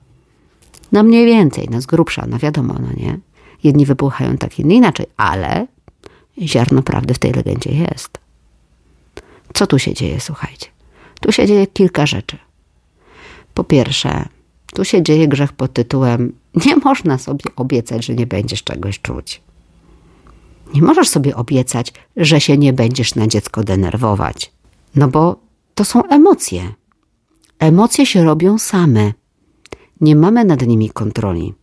No 0.92 1.02
mniej 1.02 1.26
więcej, 1.26 1.68
no 1.70 1.80
z 1.80 1.86
grubsza, 1.86 2.24
no 2.28 2.38
wiadomo, 2.38 2.74
no 2.74 2.88
nie. 2.96 3.18
Jedni 3.64 3.86
wybuchają 3.86 4.36
tak, 4.36 4.58
inni 4.58 4.76
inaczej, 4.76 5.06
ale 5.16 5.66
ziarno 6.38 6.82
prawdy 6.82 7.14
w 7.14 7.18
tej 7.18 7.32
legendzie 7.32 7.70
jest. 7.70 8.18
Co 9.54 9.66
tu 9.66 9.78
się 9.78 9.94
dzieje, 9.94 10.20
słuchajcie? 10.20 10.66
Tu 11.20 11.32
się 11.32 11.46
dzieje 11.46 11.66
kilka 11.66 12.06
rzeczy. 12.06 12.38
Po 13.54 13.64
pierwsze, 13.64 14.28
tu 14.74 14.84
się 14.84 15.02
dzieje 15.02 15.28
grzech 15.28 15.52
pod 15.52 15.72
tytułem 15.72 16.32
nie 16.66 16.76
można 16.76 17.18
sobie 17.18 17.44
obiecać, 17.56 18.06
że 18.06 18.14
nie 18.14 18.26
będziesz 18.26 18.64
czegoś 18.64 19.00
czuć. 19.00 19.40
Nie 20.74 20.82
możesz 20.82 21.08
sobie 21.08 21.36
obiecać, 21.36 21.92
że 22.16 22.40
się 22.40 22.58
nie 22.58 22.72
będziesz 22.72 23.14
na 23.14 23.26
dziecko 23.26 23.64
denerwować. 23.64 24.52
No 24.94 25.08
bo 25.08 25.36
to 25.74 25.84
są 25.84 26.04
emocje. 26.04 26.72
Emocje 27.58 28.06
się 28.06 28.24
robią 28.24 28.58
same. 28.58 29.12
Nie 30.00 30.16
mamy 30.16 30.44
nad 30.44 30.66
nimi 30.66 30.90
kontroli. 30.90 31.54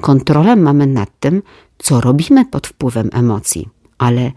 Kontrolę 0.00 0.56
mamy 0.56 0.86
nad 0.86 1.20
tym, 1.20 1.42
co 1.78 2.00
robimy 2.00 2.44
pod 2.44 2.66
wpływem 2.66 3.10
emocji. 3.12 3.68
Ale 3.98 4.32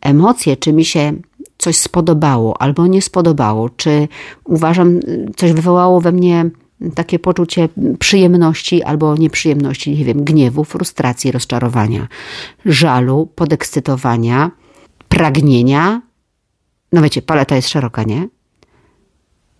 emocje, 0.00 0.56
czy 0.56 0.72
mi 0.72 0.84
się 0.84 1.12
coś 1.58 1.76
spodobało 1.76 2.62
albo 2.62 2.86
nie 2.86 3.02
spodobało, 3.02 3.68
czy 3.68 4.08
uważam, 4.44 5.00
coś 5.36 5.52
wywołało 5.52 6.00
we 6.00 6.12
mnie 6.12 6.50
takie 6.94 7.18
poczucie 7.18 7.68
przyjemności 7.98 8.82
albo 8.82 9.16
nieprzyjemności, 9.16 9.98
nie 9.98 10.04
wiem, 10.04 10.24
gniewu, 10.24 10.64
frustracji, 10.64 11.32
rozczarowania, 11.32 12.08
żalu, 12.64 13.28
podekscytowania, 13.34 14.50
pragnienia. 15.08 16.02
No 16.92 17.02
wiecie, 17.02 17.22
paleta 17.22 17.56
jest 17.56 17.68
szeroka, 17.68 18.02
nie? 18.02 18.28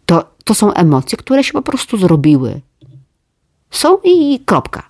To, 0.07 0.25
to 0.45 0.55
są 0.55 0.73
emocje, 0.73 1.19
które 1.19 1.45
się 1.45 1.53
po 1.53 1.63
prostu 1.63 1.97
zrobiły. 1.97 2.61
Są 3.71 3.99
i 4.05 4.41
kropka. 4.47 4.90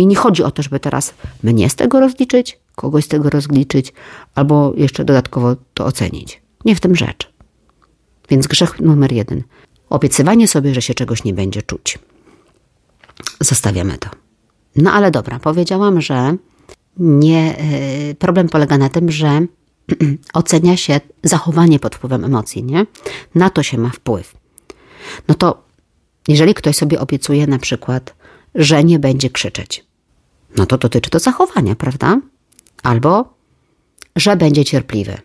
I 0.00 0.06
nie 0.06 0.16
chodzi 0.16 0.42
o 0.42 0.50
to, 0.50 0.62
żeby 0.62 0.80
teraz 0.80 1.14
mnie 1.42 1.70
z 1.70 1.74
tego 1.74 2.00
rozliczyć, 2.00 2.58
kogoś 2.76 3.04
z 3.04 3.08
tego 3.08 3.30
rozliczyć, 3.30 3.92
albo 4.34 4.72
jeszcze 4.76 5.04
dodatkowo 5.04 5.56
to 5.74 5.84
ocenić. 5.84 6.42
Nie 6.64 6.76
w 6.76 6.80
tym 6.80 6.96
rzecz. 6.96 7.32
Więc 8.28 8.46
grzech 8.46 8.80
numer 8.80 9.12
jeden. 9.12 9.42
Obiecywanie 9.90 10.48
sobie, 10.48 10.74
że 10.74 10.82
się 10.82 10.94
czegoś 10.94 11.24
nie 11.24 11.34
będzie 11.34 11.62
czuć. 11.62 11.98
Zostawiamy 13.40 13.98
to. 13.98 14.10
No 14.76 14.92
ale 14.92 15.10
dobra, 15.10 15.38
powiedziałam, 15.38 16.00
że 16.00 16.36
nie, 16.96 17.58
e, 17.58 18.14
problem 18.14 18.48
polega 18.48 18.78
na 18.78 18.88
tym, 18.88 19.10
że 19.10 19.40
ocenia 20.34 20.76
się 20.76 21.00
zachowanie 21.22 21.78
pod 21.78 21.94
wpływem 21.94 22.24
emocji, 22.24 22.64
nie? 22.64 22.86
Na 23.34 23.50
to 23.50 23.62
się 23.62 23.78
ma 23.78 23.90
wpływ. 23.90 24.34
No 25.28 25.34
to 25.34 25.62
jeżeli 26.28 26.54
ktoś 26.54 26.76
sobie 26.76 27.00
obiecuje 27.00 27.46
na 27.46 27.58
przykład, 27.58 28.14
że 28.54 28.84
nie 28.84 28.98
będzie 28.98 29.30
krzyczeć, 29.30 29.89
no 30.56 30.66
to 30.66 30.78
dotyczy 30.78 31.10
to 31.10 31.18
zachowania, 31.18 31.74
prawda? 31.74 32.20
Albo, 32.82 33.34
że 34.16 34.36
będzie 34.36 34.64
cierpliwy. 34.64 35.18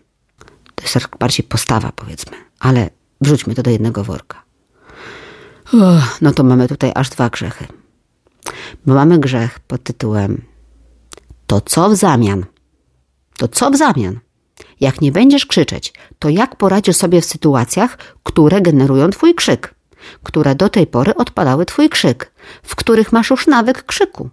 To 0.75 0.83
jest 0.83 0.93
tak 0.93 1.17
bardziej 1.19 1.43
postawa, 1.43 1.91
powiedzmy, 1.95 2.37
ale 2.59 2.89
wrzućmy 3.21 3.55
to 3.55 3.63
do 3.63 3.71
jednego 3.71 4.03
worka. 4.03 4.43
Uch, 5.73 6.21
no 6.21 6.31
to 6.31 6.43
mamy 6.43 6.67
tutaj 6.67 6.91
aż 6.95 7.09
dwa 7.09 7.29
grzechy. 7.29 7.67
Bo 8.85 8.93
mamy 8.93 9.19
grzech 9.19 9.59
pod 9.59 9.83
tytułem 9.83 10.41
To 11.47 11.61
co 11.61 11.89
w 11.89 11.95
zamian? 11.95 12.45
To 13.37 13.47
co 13.47 13.71
w 13.71 13.77
zamian? 13.77 14.19
Jak 14.79 15.01
nie 15.01 15.11
będziesz 15.11 15.45
krzyczeć, 15.45 15.93
to 16.19 16.29
jak 16.29 16.55
poradzisz 16.55 16.95
sobie 16.95 17.21
w 17.21 17.25
sytuacjach, 17.25 17.97
które 18.23 18.61
generują 18.61 19.09
twój 19.09 19.35
krzyk, 19.35 19.75
które 20.23 20.55
do 20.55 20.69
tej 20.69 20.87
pory 20.87 21.15
odpalały 21.15 21.65
twój 21.65 21.89
krzyk, 21.89 22.31
w 22.63 22.75
których 22.75 23.11
masz 23.11 23.29
już 23.29 23.47
nawyk 23.47 23.83
krzyku? 23.83 24.29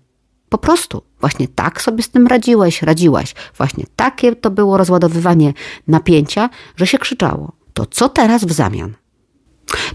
Po 0.52 0.58
prostu, 0.58 1.02
właśnie 1.20 1.48
tak 1.48 1.82
sobie 1.82 2.02
z 2.02 2.08
tym 2.08 2.26
radziłeś, 2.26 2.82
radziłaś. 2.82 3.34
Właśnie 3.56 3.84
takie 3.96 4.36
to 4.36 4.50
było 4.50 4.76
rozładowywanie 4.76 5.52
napięcia, 5.88 6.50
że 6.76 6.86
się 6.86 6.98
krzyczało. 6.98 7.52
To 7.74 7.86
co 7.86 8.08
teraz 8.08 8.44
w 8.44 8.52
zamian? 8.52 8.94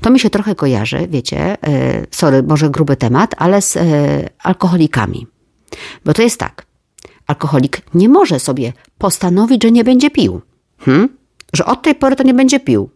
To 0.01 0.09
mi 0.09 0.19
się 0.19 0.29
trochę 0.29 0.55
kojarzy, 0.55 1.07
wiecie, 1.09 1.57
e, 1.67 2.05
sorry, 2.11 2.43
może 2.43 2.69
gruby 2.69 2.95
temat, 2.95 3.35
ale 3.37 3.61
z 3.61 3.77
e, 3.77 3.81
alkoholikami. 4.43 5.27
Bo 6.05 6.13
to 6.13 6.21
jest 6.21 6.39
tak. 6.39 6.65
Alkoholik 7.27 7.81
nie 7.93 8.09
może 8.09 8.39
sobie 8.39 8.73
postanowić, 8.97 9.63
że 9.63 9.71
nie 9.71 9.83
będzie 9.83 10.11
pił. 10.11 10.41
Hmm? 10.79 11.09
Że 11.53 11.65
od 11.65 11.81
tej 11.81 11.95
pory 11.95 12.15
to 12.15 12.23
nie 12.23 12.33
będzie 12.33 12.59
pił. 12.59 12.89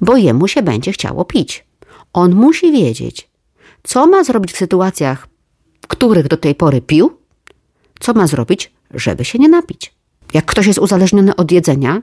Bo 0.00 0.16
jemu 0.16 0.48
się 0.48 0.62
będzie 0.62 0.92
chciało 0.92 1.24
pić. 1.24 1.66
On 2.12 2.34
musi 2.34 2.72
wiedzieć, 2.72 3.30
co 3.82 4.06
ma 4.06 4.24
zrobić 4.24 4.52
w 4.52 4.56
sytuacjach, 4.56 5.31
których 5.86 6.28
do 6.28 6.36
tej 6.36 6.54
pory 6.54 6.80
pił, 6.80 7.16
co 8.00 8.12
ma 8.12 8.26
zrobić, 8.26 8.72
żeby 8.94 9.24
się 9.24 9.38
nie 9.38 9.48
napić. 9.48 9.94
Jak 10.34 10.44
ktoś 10.44 10.66
jest 10.66 10.78
uzależniony 10.78 11.36
od 11.36 11.52
jedzenia, 11.52 12.02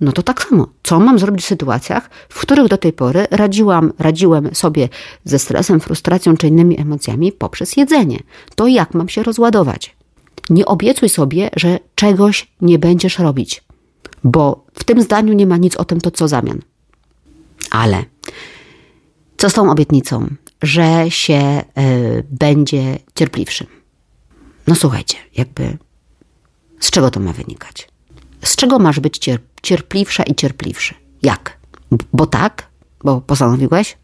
no 0.00 0.12
to 0.12 0.22
tak 0.22 0.42
samo. 0.42 0.68
Co 0.82 1.00
mam 1.00 1.18
zrobić 1.18 1.44
w 1.44 1.48
sytuacjach, 1.48 2.10
w 2.28 2.40
których 2.40 2.68
do 2.68 2.78
tej 2.78 2.92
pory 2.92 3.26
radziłam, 3.30 3.92
radziłem 3.98 4.54
sobie 4.54 4.88
ze 5.24 5.38
stresem, 5.38 5.80
frustracją 5.80 6.36
czy 6.36 6.48
innymi 6.48 6.80
emocjami 6.80 7.32
poprzez 7.32 7.76
jedzenie? 7.76 8.18
To 8.54 8.66
jak 8.66 8.94
mam 8.94 9.08
się 9.08 9.22
rozładować? 9.22 9.96
Nie 10.50 10.66
obiecuj 10.66 11.08
sobie, 11.08 11.50
że 11.56 11.78
czegoś 11.94 12.52
nie 12.60 12.78
będziesz 12.78 13.18
robić, 13.18 13.64
bo 14.24 14.64
w 14.74 14.84
tym 14.84 15.02
zdaniu 15.02 15.32
nie 15.32 15.46
ma 15.46 15.56
nic 15.56 15.76
o 15.76 15.84
tym, 15.84 16.00
to 16.00 16.10
co 16.10 16.28
zamian. 16.28 16.60
Ale 17.70 18.04
co 19.36 19.50
z 19.50 19.52
tą 19.52 19.70
obietnicą, 19.70 20.26
że 20.62 21.10
się 21.10 21.62
y, 21.78 22.24
będzie 22.30 22.98
cierpliwszym? 23.14 23.66
No 24.66 24.74
słuchajcie, 24.74 25.16
jakby 25.36 25.78
z 26.80 26.90
czego 26.90 27.10
to 27.10 27.20
ma 27.20 27.32
wynikać? 27.32 27.88
Z 28.44 28.56
czego 28.56 28.78
masz 28.78 29.00
być 29.00 29.30
cierpliwsza 29.62 30.22
i 30.22 30.34
cierpliwszy? 30.34 30.94
Jak? 31.22 31.58
Bo 32.12 32.26
tak? 32.26 32.68
Bo 33.04 33.20
postanowiłeś? 33.20 33.96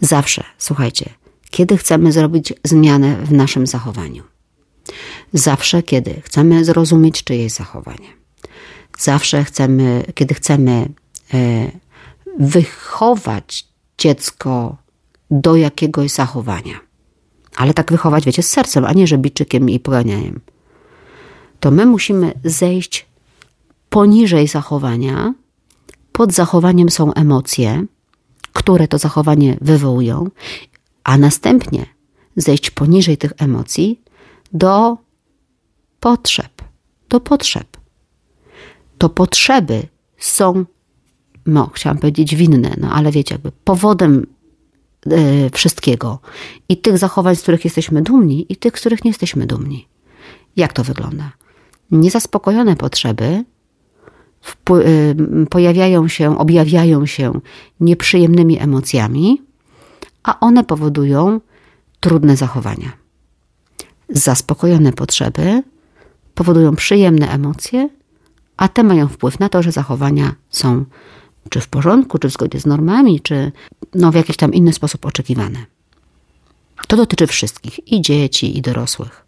Zawsze, 0.00 0.44
słuchajcie, 0.58 1.10
kiedy 1.50 1.76
chcemy 1.78 2.12
zrobić 2.12 2.52
zmianę 2.64 3.16
w 3.16 3.32
naszym 3.32 3.66
zachowaniu. 3.66 4.22
Zawsze, 5.32 5.82
kiedy 5.82 6.22
chcemy 6.24 6.64
zrozumieć 6.64 7.24
czyjeś 7.24 7.52
zachowanie. 7.52 8.08
Zawsze 8.98 9.44
chcemy, 9.44 10.04
kiedy 10.14 10.34
chcemy 10.34 10.88
e, 11.34 11.70
wychować 12.38 13.68
dziecko 13.98 14.76
do 15.30 15.56
jakiegoś 15.56 16.10
zachowania. 16.10 16.80
Ale 17.56 17.74
tak 17.74 17.92
wychować, 17.92 18.24
wiecie, 18.24 18.42
z 18.42 18.50
sercem, 18.50 18.84
a 18.84 18.92
nie 18.92 19.06
że 19.06 19.18
biczykiem 19.18 19.70
i 19.70 19.80
poganianiem. 19.80 20.40
To 21.60 21.70
my 21.70 21.86
musimy 21.86 22.32
zejść 22.44 23.06
poniżej 23.90 24.48
zachowania. 24.48 25.34
Pod 26.12 26.32
zachowaniem 26.32 26.90
są 26.90 27.14
emocje, 27.14 27.86
które 28.52 28.88
to 28.88 28.98
zachowanie 28.98 29.56
wywołują, 29.60 30.30
a 31.04 31.18
następnie 31.18 31.86
zejść 32.36 32.70
poniżej 32.70 33.16
tych 33.16 33.32
emocji 33.38 34.00
do 34.52 34.96
potrzeb. 36.00 36.62
Do 37.08 37.20
potrzeb. 37.20 37.76
To 38.98 39.08
potrzeby 39.08 39.88
są, 40.18 40.64
no, 41.46 41.70
chciałam 41.74 41.98
powiedzieć 41.98 42.36
winne, 42.36 42.74
no 42.78 42.90
ale 42.92 43.12
wiecie, 43.12 43.34
jakby 43.34 43.52
powodem 43.52 44.26
wszystkiego. 45.52 46.18
I 46.68 46.76
tych 46.76 46.98
zachowań, 46.98 47.36
z 47.36 47.42
których 47.42 47.64
jesteśmy 47.64 48.02
dumni, 48.02 48.46
i 48.48 48.56
tych, 48.56 48.78
z 48.78 48.80
których 48.80 49.04
nie 49.04 49.10
jesteśmy 49.10 49.46
dumni. 49.46 49.88
Jak 50.56 50.72
to 50.72 50.84
wygląda? 50.84 51.32
Niezaspokojone 51.90 52.76
potrzeby 52.76 53.44
Y, 54.70 55.46
pojawiają 55.50 56.08
się, 56.08 56.38
objawiają 56.38 57.06
się 57.06 57.40
nieprzyjemnymi 57.80 58.60
emocjami, 58.60 59.42
a 60.22 60.40
one 60.40 60.64
powodują 60.64 61.40
trudne 62.00 62.36
zachowania. 62.36 62.92
Zaspokojone 64.08 64.92
potrzeby 64.92 65.62
powodują 66.34 66.76
przyjemne 66.76 67.30
emocje, 67.30 67.88
a 68.56 68.68
te 68.68 68.82
mają 68.82 69.08
wpływ 69.08 69.40
na 69.40 69.48
to, 69.48 69.62
że 69.62 69.72
zachowania 69.72 70.34
są 70.50 70.84
czy 71.50 71.60
w 71.60 71.68
porządku, 71.68 72.18
czy 72.18 72.28
w 72.28 72.32
zgodzie 72.32 72.60
z 72.60 72.66
normami, 72.66 73.20
czy 73.20 73.52
no, 73.94 74.12
w 74.12 74.14
jakiś 74.14 74.36
tam 74.36 74.54
inny 74.54 74.72
sposób 74.72 75.06
oczekiwane. 75.06 75.58
To 76.88 76.96
dotyczy 76.96 77.26
wszystkich, 77.26 77.92
i 77.92 78.00
dzieci, 78.00 78.58
i 78.58 78.62
dorosłych. 78.62 79.24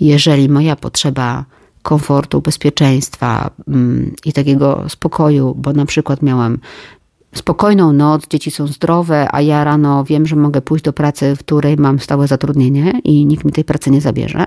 Jeżeli 0.00 0.48
moja 0.48 0.76
potrzeba 0.76 1.44
komfortu, 1.82 2.40
bezpieczeństwa 2.40 3.50
mm, 3.68 4.14
i 4.24 4.32
takiego 4.32 4.84
spokoju, 4.88 5.54
bo 5.54 5.72
na 5.72 5.86
przykład 5.86 6.22
miałam 6.22 6.58
spokojną 7.34 7.92
noc, 7.92 8.26
dzieci 8.28 8.50
są 8.50 8.66
zdrowe, 8.66 9.28
a 9.32 9.40
ja 9.40 9.64
rano 9.64 10.04
wiem, 10.04 10.26
że 10.26 10.36
mogę 10.36 10.60
pójść 10.60 10.84
do 10.84 10.92
pracy, 10.92 11.36
w 11.36 11.38
której 11.38 11.76
mam 11.76 11.98
stałe 11.98 12.26
zatrudnienie 12.26 12.92
i 13.04 13.26
nikt 13.26 13.44
mi 13.44 13.52
tej 13.52 13.64
pracy 13.64 13.90
nie 13.90 14.00
zabierze, 14.00 14.44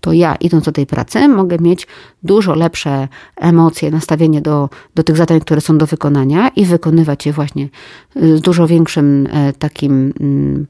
to 0.00 0.12
ja 0.12 0.34
idąc 0.34 0.64
do 0.64 0.72
tej 0.72 0.86
pracy 0.86 1.28
mogę 1.28 1.58
mieć 1.58 1.86
dużo 2.22 2.54
lepsze 2.54 3.08
emocje, 3.36 3.90
nastawienie 3.90 4.40
do, 4.40 4.68
do 4.94 5.02
tych 5.02 5.16
zadań, 5.16 5.40
które 5.40 5.60
są 5.60 5.78
do 5.78 5.86
wykonania 5.86 6.48
i 6.48 6.64
wykonywać 6.64 7.26
je 7.26 7.32
właśnie 7.32 7.68
z 8.16 8.40
dużo 8.40 8.66
większym 8.66 9.28
e, 9.32 9.52
takim 9.52 10.12
mm, 10.20 10.66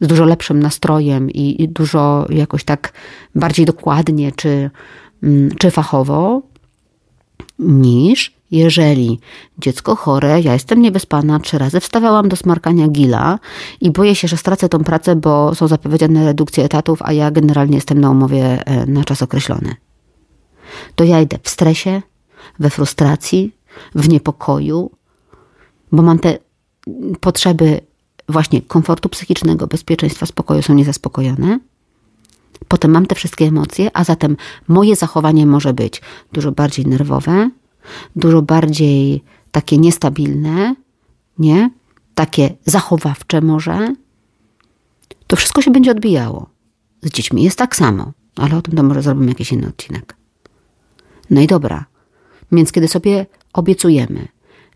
z 0.00 0.06
dużo 0.06 0.24
lepszym 0.24 0.62
nastrojem 0.62 1.30
i, 1.30 1.62
i 1.62 1.68
dużo 1.68 2.26
jakoś 2.28 2.64
tak 2.64 2.92
bardziej 3.34 3.66
dokładnie 3.66 4.32
czy, 4.32 4.70
mm, 5.22 5.50
czy 5.58 5.70
fachowo, 5.70 6.42
niż 7.58 8.35
jeżeli 8.50 9.20
dziecko 9.58 9.96
chore, 9.96 10.40
ja 10.40 10.52
jestem 10.52 10.82
niewyspana, 10.82 11.40
trzy 11.40 11.58
razy 11.58 11.80
wstawałam 11.80 12.28
do 12.28 12.36
smarkania 12.36 12.88
gila 12.88 13.38
i 13.80 13.90
boję 13.90 14.14
się, 14.14 14.28
że 14.28 14.36
stracę 14.36 14.68
tą 14.68 14.84
pracę, 14.84 15.16
bo 15.16 15.54
są 15.54 15.68
zapowiedziane 15.68 16.24
redukcje 16.24 16.64
etatów, 16.64 17.02
a 17.02 17.12
ja 17.12 17.30
generalnie 17.30 17.74
jestem 17.74 18.00
na 18.00 18.10
umowie 18.10 18.66
e, 18.66 18.86
na 18.86 19.04
czas 19.04 19.22
określony. 19.22 19.74
To 20.94 21.04
ja 21.04 21.20
idę 21.20 21.38
w 21.42 21.48
stresie, 21.48 22.02
we 22.58 22.70
frustracji, 22.70 23.54
w 23.94 24.08
niepokoju, 24.08 24.90
bo 25.92 26.02
mam 26.02 26.18
te 26.18 26.38
potrzeby 27.20 27.80
właśnie 28.28 28.62
komfortu 28.62 29.08
psychicznego, 29.08 29.66
bezpieczeństwa, 29.66 30.26
spokoju 30.26 30.62
są 30.62 30.74
niezaspokojone. 30.74 31.58
Potem 32.68 32.90
mam 32.90 33.06
te 33.06 33.14
wszystkie 33.14 33.44
emocje, 33.44 33.90
a 33.94 34.04
zatem 34.04 34.36
moje 34.68 34.96
zachowanie 34.96 35.46
może 35.46 35.74
być 35.74 36.02
dużo 36.32 36.52
bardziej 36.52 36.86
nerwowe, 36.86 37.50
dużo 38.16 38.42
bardziej 38.42 39.24
takie 39.50 39.78
niestabilne, 39.78 40.74
nie? 41.38 41.70
Takie 42.14 42.56
zachowawcze 42.64 43.40
może. 43.40 43.94
To 45.26 45.36
wszystko 45.36 45.62
się 45.62 45.70
będzie 45.70 45.90
odbijało. 45.90 46.46
Z 47.02 47.10
dziećmi 47.10 47.42
jest 47.42 47.58
tak 47.58 47.76
samo, 47.76 48.12
ale 48.36 48.56
o 48.56 48.62
tym 48.62 48.76
to 48.76 48.82
może 48.82 49.02
zrobimy 49.02 49.28
jakiś 49.28 49.52
inny 49.52 49.68
odcinek. 49.68 50.16
No 51.30 51.40
i 51.40 51.46
dobra. 51.46 51.84
Więc 52.52 52.72
kiedy 52.72 52.88
sobie 52.88 53.26
obiecujemy, 53.52 54.28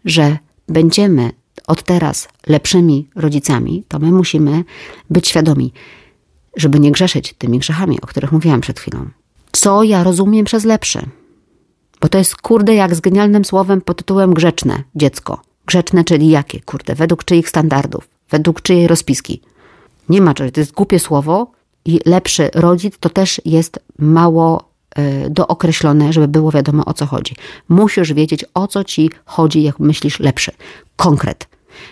że 0.04 0.38
będziemy 0.68 1.32
od 1.66 1.82
teraz 1.82 2.28
lepszymi 2.46 3.08
rodzicami, 3.14 3.84
to 3.88 3.98
my 3.98 4.10
musimy 4.10 4.64
być 5.10 5.28
świadomi, 5.28 5.72
żeby 6.56 6.80
nie 6.80 6.92
grzeszyć 6.92 7.34
tymi 7.38 7.58
grzechami, 7.58 8.00
o 8.00 8.06
których 8.06 8.32
mówiłam 8.32 8.60
przed 8.60 8.80
chwilą. 8.80 9.10
Co 9.52 9.82
ja 9.82 10.04
rozumiem 10.04 10.44
przez 10.44 10.64
lepsze? 10.64 11.06
Bo 12.00 12.08
to 12.08 12.18
jest 12.18 12.36
kurde 12.36 12.74
jak 12.74 12.94
z 12.94 13.00
genialnym 13.00 13.44
słowem 13.44 13.80
pod 13.80 13.96
tytułem 13.96 14.34
grzeczne 14.34 14.82
dziecko. 14.94 15.40
Grzeczne, 15.66 16.04
czyli 16.04 16.28
jakie, 16.28 16.60
kurde, 16.60 16.94
według 16.94 17.24
czyich 17.24 17.48
standardów, 17.48 18.08
według 18.30 18.62
czyjej 18.62 18.86
rozpiski. 18.86 19.40
Nie 20.08 20.20
ma 20.20 20.34
czegoś, 20.34 20.52
to 20.52 20.60
jest 20.60 20.72
głupie 20.72 20.98
słowo 20.98 21.50
i 21.84 22.00
lepszy 22.06 22.50
rodzic 22.54 22.98
to 23.00 23.08
też 23.08 23.40
jest 23.44 23.78
mało 23.98 24.68
y, 24.98 25.30
dookreślone, 25.30 26.12
żeby 26.12 26.28
było 26.28 26.50
wiadomo 26.50 26.84
o 26.84 26.94
co 26.94 27.06
chodzi. 27.06 27.34
Musisz 27.68 28.12
wiedzieć 28.12 28.44
o 28.54 28.68
co 28.68 28.84
ci 28.84 29.10
chodzi, 29.24 29.62
jak 29.62 29.78
myślisz 29.78 30.20
lepszy. 30.20 30.52
Konkret. 30.96 31.48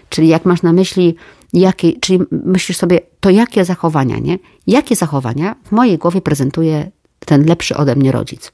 Czyli 0.09 0.29
jak 0.29 0.45
masz 0.45 0.63
na 0.63 0.73
myśli, 0.73 1.17
jakie, 1.53 1.93
czyli 2.01 2.21
myślisz 2.31 2.77
sobie, 2.77 3.01
to 3.21 3.31
jakie 3.31 3.65
zachowania, 3.65 4.19
nie? 4.19 4.39
Jakie 4.67 4.97
zachowania 4.97 5.55
w 5.65 5.73
mojej 5.73 5.99
głowie 5.99 6.21
prezentuje 6.21 6.91
ten 7.19 7.47
lepszy 7.47 7.77
ode 7.77 7.97
mnie 7.97 8.13
rodzic? 8.13 8.53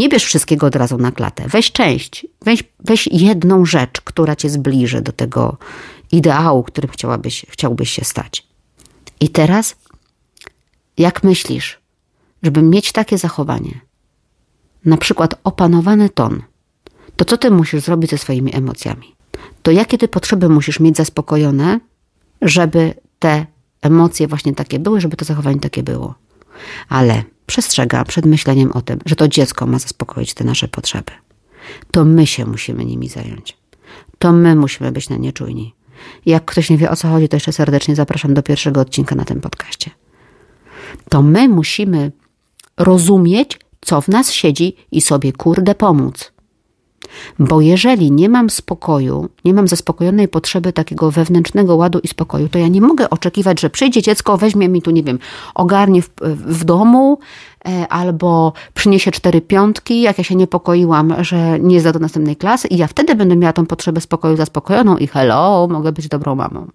Nie 0.00 0.08
bierz 0.08 0.24
wszystkiego 0.24 0.66
od 0.66 0.76
razu 0.76 0.98
na 0.98 1.12
klatę. 1.12 1.44
Weź 1.48 1.72
część, 1.72 2.26
weź, 2.42 2.64
weź 2.84 3.06
jedną 3.12 3.64
rzecz, 3.64 4.00
która 4.00 4.36
cię 4.36 4.50
zbliży 4.50 5.00
do 5.02 5.12
tego 5.12 5.56
ideału, 6.12 6.62
którym 6.62 6.90
chciałabyś, 6.90 7.46
chciałbyś 7.48 7.90
się 7.90 8.04
stać. 8.04 8.46
I 9.20 9.28
teraz, 9.28 9.76
jak 10.98 11.24
myślisz, 11.24 11.78
żeby 12.42 12.62
mieć 12.62 12.92
takie 12.92 13.18
zachowanie, 13.18 13.80
na 14.84 14.96
przykład 14.96 15.34
opanowany 15.44 16.08
ton, 16.08 16.42
to 17.16 17.24
co 17.24 17.36
ty 17.36 17.50
musisz 17.50 17.84
zrobić 17.84 18.10
ze 18.10 18.18
swoimi 18.18 18.56
emocjami? 18.56 19.14
To 19.62 19.70
jakie 19.70 19.98
ty 19.98 20.08
potrzeby 20.08 20.48
musisz 20.48 20.80
mieć 20.80 20.96
zaspokojone, 20.96 21.80
żeby 22.42 22.94
te 23.18 23.46
emocje 23.82 24.28
właśnie 24.28 24.54
takie 24.54 24.78
były, 24.78 25.00
żeby 25.00 25.16
to 25.16 25.24
zachowanie 25.24 25.60
takie 25.60 25.82
było? 25.82 26.14
Ale 26.88 27.24
przestrzega 27.50 28.04
przed 28.04 28.26
myśleniem 28.26 28.72
o 28.72 28.82
tym, 28.82 28.98
że 29.06 29.16
to 29.16 29.28
dziecko 29.28 29.66
ma 29.66 29.78
zaspokoić 29.78 30.34
te 30.34 30.44
nasze 30.44 30.68
potrzeby. 30.68 31.12
To 31.90 32.04
my 32.04 32.26
się 32.26 32.46
musimy 32.46 32.84
nimi 32.84 33.08
zająć. 33.08 33.56
To 34.18 34.32
my 34.32 34.56
musimy 34.56 34.92
być 34.92 35.08
na 35.08 35.16
nie 35.16 35.32
czujni. 35.32 35.74
Jak 36.26 36.44
ktoś 36.44 36.70
nie 36.70 36.78
wie 36.78 36.90
o 36.90 36.96
co 36.96 37.08
chodzi, 37.08 37.28
to 37.28 37.36
jeszcze 37.36 37.52
serdecznie 37.52 37.96
zapraszam 37.96 38.34
do 38.34 38.42
pierwszego 38.42 38.80
odcinka 38.80 39.14
na 39.14 39.24
tym 39.24 39.40
podcaście. 39.40 39.90
To 41.08 41.22
my 41.22 41.48
musimy 41.48 42.12
rozumieć, 42.76 43.58
co 43.80 44.00
w 44.00 44.08
nas 44.08 44.32
siedzi 44.32 44.76
i 44.92 45.00
sobie 45.00 45.32
kurde 45.32 45.74
pomóc. 45.74 46.32
Bo 47.38 47.60
jeżeli 47.60 48.12
nie 48.12 48.28
mam 48.28 48.50
spokoju, 48.50 49.28
nie 49.44 49.54
mam 49.54 49.68
zaspokojonej 49.68 50.28
potrzeby 50.28 50.72
takiego 50.72 51.10
wewnętrznego 51.10 51.76
ładu 51.76 51.98
i 51.98 52.08
spokoju, 52.08 52.48
to 52.48 52.58
ja 52.58 52.68
nie 52.68 52.80
mogę 52.80 53.10
oczekiwać, 53.10 53.60
że 53.60 53.70
przyjdzie 53.70 54.02
dziecko, 54.02 54.36
weźmie 54.36 54.68
mi 54.68 54.82
tu, 54.82 54.90
nie 54.90 55.02
wiem, 55.02 55.18
ogarnie 55.54 56.02
w, 56.02 56.10
w 56.46 56.64
domu 56.64 57.18
e, 57.68 57.88
albo 57.88 58.52
przyniesie 58.74 59.10
cztery 59.10 59.40
piątki, 59.40 60.00
jak 60.00 60.18
ja 60.18 60.24
się 60.24 60.34
niepokoiłam, 60.34 61.14
że 61.24 61.60
nie 61.60 61.74
jest 61.74 61.90
do 61.90 61.98
następnej 61.98 62.36
klasy 62.36 62.68
i 62.68 62.76
ja 62.76 62.86
wtedy 62.86 63.14
będę 63.14 63.36
miała 63.36 63.52
tą 63.52 63.66
potrzebę 63.66 64.00
spokoju 64.00 64.36
zaspokojoną 64.36 64.96
i 64.96 65.06
hello, 65.06 65.68
mogę 65.70 65.92
być 65.92 66.08
dobrą 66.08 66.34
mamą. 66.34 66.66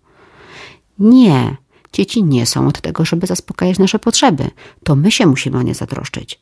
Nie. 1.00 1.58
Dzieci 1.94 2.24
nie 2.24 2.46
są 2.46 2.68
od 2.68 2.82
tego, 2.82 3.06
żeby 3.06 3.28
zaspokajać 3.28 3.80
nasze 3.80 4.00
potrzeby. 4.00 4.50
To 4.84 4.96
my 4.96 5.12
się 5.12 5.26
musimy 5.26 5.58
o 5.58 5.62
nie 5.62 5.74
zatroszczyć. 5.74 6.40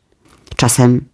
Czasem 0.56 1.06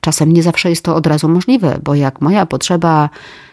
czasem 0.00 0.32
nie 0.32 0.42
zawsze 0.42 0.70
jest 0.70 0.84
to 0.84 0.96
od 0.96 1.06
razu 1.06 1.28
możliwe, 1.28 1.78
bo 1.84 1.94
jak 1.94 2.20
moja 2.20 2.46
potrzeba 2.46 3.10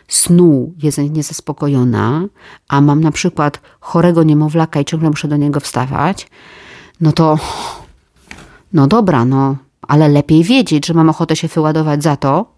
snu 0.07 0.73
jest 0.83 0.97
niezaspokojona, 0.97 2.25
a 2.67 2.81
mam 2.81 3.01
na 3.01 3.11
przykład 3.11 3.59
chorego 3.79 4.23
niemowlaka 4.23 4.79
i 4.79 4.85
ciągle 4.85 5.09
muszę 5.09 5.27
do 5.27 5.37
niego 5.37 5.59
wstawać, 5.59 6.27
no 7.01 7.11
to 7.11 7.39
no 8.73 8.87
dobra, 8.87 9.25
no, 9.25 9.55
ale 9.81 10.07
lepiej 10.07 10.43
wiedzieć, 10.43 10.85
że 10.85 10.93
mam 10.93 11.09
ochotę 11.09 11.35
się 11.35 11.47
wyładować 11.47 12.03
za 12.03 12.15
to, 12.15 12.55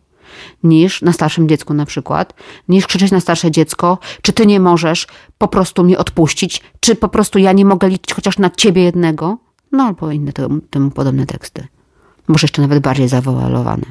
niż 0.63 1.02
na 1.02 1.13
starszym 1.13 1.50
dziecku 1.50 1.74
na 1.74 1.86
przykład, 1.86 2.34
niż 2.70 2.88
krzyczeć 2.88 3.12
na 3.12 3.20
starsze 3.20 3.52
dziecko, 3.52 3.98
czy 4.22 4.34
ty 4.34 4.46
nie 4.46 4.60
możesz 4.60 5.08
po 5.38 5.48
prostu 5.48 5.84
mnie 5.84 5.98
odpuścić, 5.98 6.63
czy 6.80 6.96
po 6.96 7.10
prostu 7.10 7.39
ja 7.39 7.52
nie 7.52 7.65
mogę 7.65 7.89
liczyć 7.89 8.13
chociaż 8.13 8.38
na 8.38 8.50
ciebie 8.50 8.84
jednego, 8.84 9.38
no 9.72 9.84
albo 9.84 10.12
inne 10.12 10.34
temu, 10.34 10.60
temu 10.70 10.91
podobne 10.91 11.26
teksty 11.26 11.67
może 12.27 12.45
jeszcze 12.45 12.61
nawet 12.61 12.79
bardziej 12.79 13.07
zawoalowane. 13.07 13.85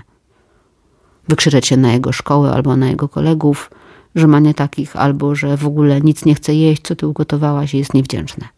Wykrzyczeć 1.29 1.67
się 1.67 1.77
na 1.77 1.93
jego 1.93 2.13
szkołę 2.13 2.53
albo 2.53 2.77
na 2.77 2.89
jego 2.89 3.09
kolegów, 3.09 3.71
że 4.15 4.27
ma 4.27 4.41
nie 4.41 4.55
takich, 4.55 4.97
albo 4.97 5.35
że 5.35 5.57
w 5.57 5.67
ogóle 5.67 6.01
nic 6.01 6.25
nie 6.25 6.35
chce 6.35 6.55
jeść, 6.55 6.83
co 6.83 6.97
ty 6.97 7.07
ugotowałaś 7.07 7.75
i 7.75 7.79
jest 7.79 7.95
niewdzięczne. 7.95 8.49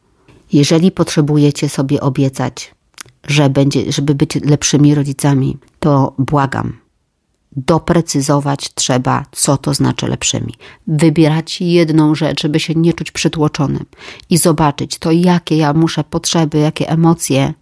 Jeżeli 0.52 0.90
potrzebujecie 0.90 1.68
sobie 1.68 2.00
obiecać, 2.00 2.74
że 3.26 3.50
będzie, 3.50 3.92
żeby 3.92 4.14
być 4.14 4.34
lepszymi 4.34 4.94
rodzicami, 4.94 5.56
to 5.80 6.14
błagam, 6.18 6.76
doprecyzować 7.56 8.74
trzeba, 8.74 9.24
co 9.32 9.56
to 9.56 9.74
znaczy 9.74 10.06
lepszymi. 10.06 10.54
Wybierać 10.86 11.60
jedną 11.60 12.14
rzecz, 12.14 12.42
żeby 12.42 12.60
się 12.60 12.74
nie 12.74 12.92
czuć 12.92 13.10
przytłoczonym 13.10 13.84
i 14.30 14.38
zobaczyć 14.38 14.98
to, 14.98 15.10
jakie 15.10 15.56
ja 15.56 15.72
muszę 15.72 16.04
potrzeby, 16.04 16.58
jakie 16.58 16.88
emocje 16.88 17.54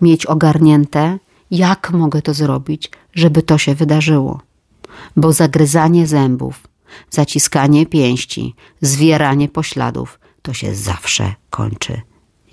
mieć 0.00 0.26
ogarnięte, 0.26 1.18
jak 1.50 1.90
mogę 1.90 2.22
to 2.22 2.34
zrobić, 2.34 2.90
żeby 3.14 3.42
to 3.42 3.58
się 3.58 3.74
wydarzyło? 3.74 4.40
Bo 5.16 5.32
zagryzanie 5.32 6.06
zębów, 6.06 6.68
zaciskanie 7.10 7.86
pięści, 7.86 8.54
zwieranie 8.80 9.48
pośladów 9.48 10.20
to 10.42 10.52
się 10.52 10.74
zawsze 10.74 11.34
kończy 11.50 12.00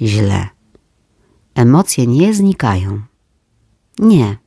źle. 0.02 0.50
Emocje 1.56 2.08
nie 2.08 2.34
znikają. 2.34 3.02
Nie. 4.00 4.43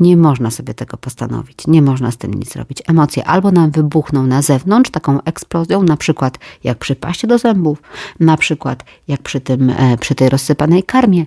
Nie 0.00 0.16
można 0.16 0.50
sobie 0.50 0.74
tego 0.74 0.96
postanowić, 0.96 1.66
nie 1.66 1.82
można 1.82 2.10
z 2.10 2.16
tym 2.16 2.34
nic 2.34 2.52
zrobić. 2.52 2.82
Emocje 2.86 3.24
albo 3.24 3.50
nam 3.50 3.70
wybuchną 3.70 4.26
na 4.26 4.42
zewnątrz 4.42 4.90
taką 4.90 5.22
eksplozją, 5.22 5.82
na 5.82 5.96
przykład 5.96 6.38
jak 6.64 6.78
przy 6.78 6.96
paście 6.96 7.26
do 7.26 7.38
zębów, 7.38 7.82
na 8.20 8.36
przykład 8.36 8.84
jak 9.08 9.22
przy, 9.22 9.40
tym, 9.40 9.70
e, 9.70 9.98
przy 9.98 10.14
tej 10.14 10.28
rozsypanej 10.28 10.82
karmie, 10.82 11.26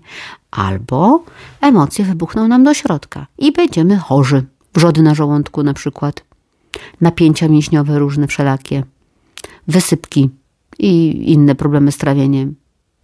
albo 0.51 1.23
emocje 1.61 2.05
wybuchną 2.05 2.47
nam 2.47 2.63
do 2.63 2.73
środka 2.73 3.27
i 3.37 3.51
będziemy 3.51 3.97
chorzy. 3.97 4.43
Wrzody 4.73 5.01
na 5.01 5.15
żołądku 5.15 5.63
na 5.63 5.73
przykład, 5.73 6.23
napięcia 7.01 7.47
mięśniowe 7.47 7.99
różne 7.99 8.27
wszelakie, 8.27 8.83
wysypki 9.67 10.29
i 10.79 11.23
inne 11.33 11.55
problemy 11.55 11.91
z 11.91 11.97
trawieniem 11.97 12.55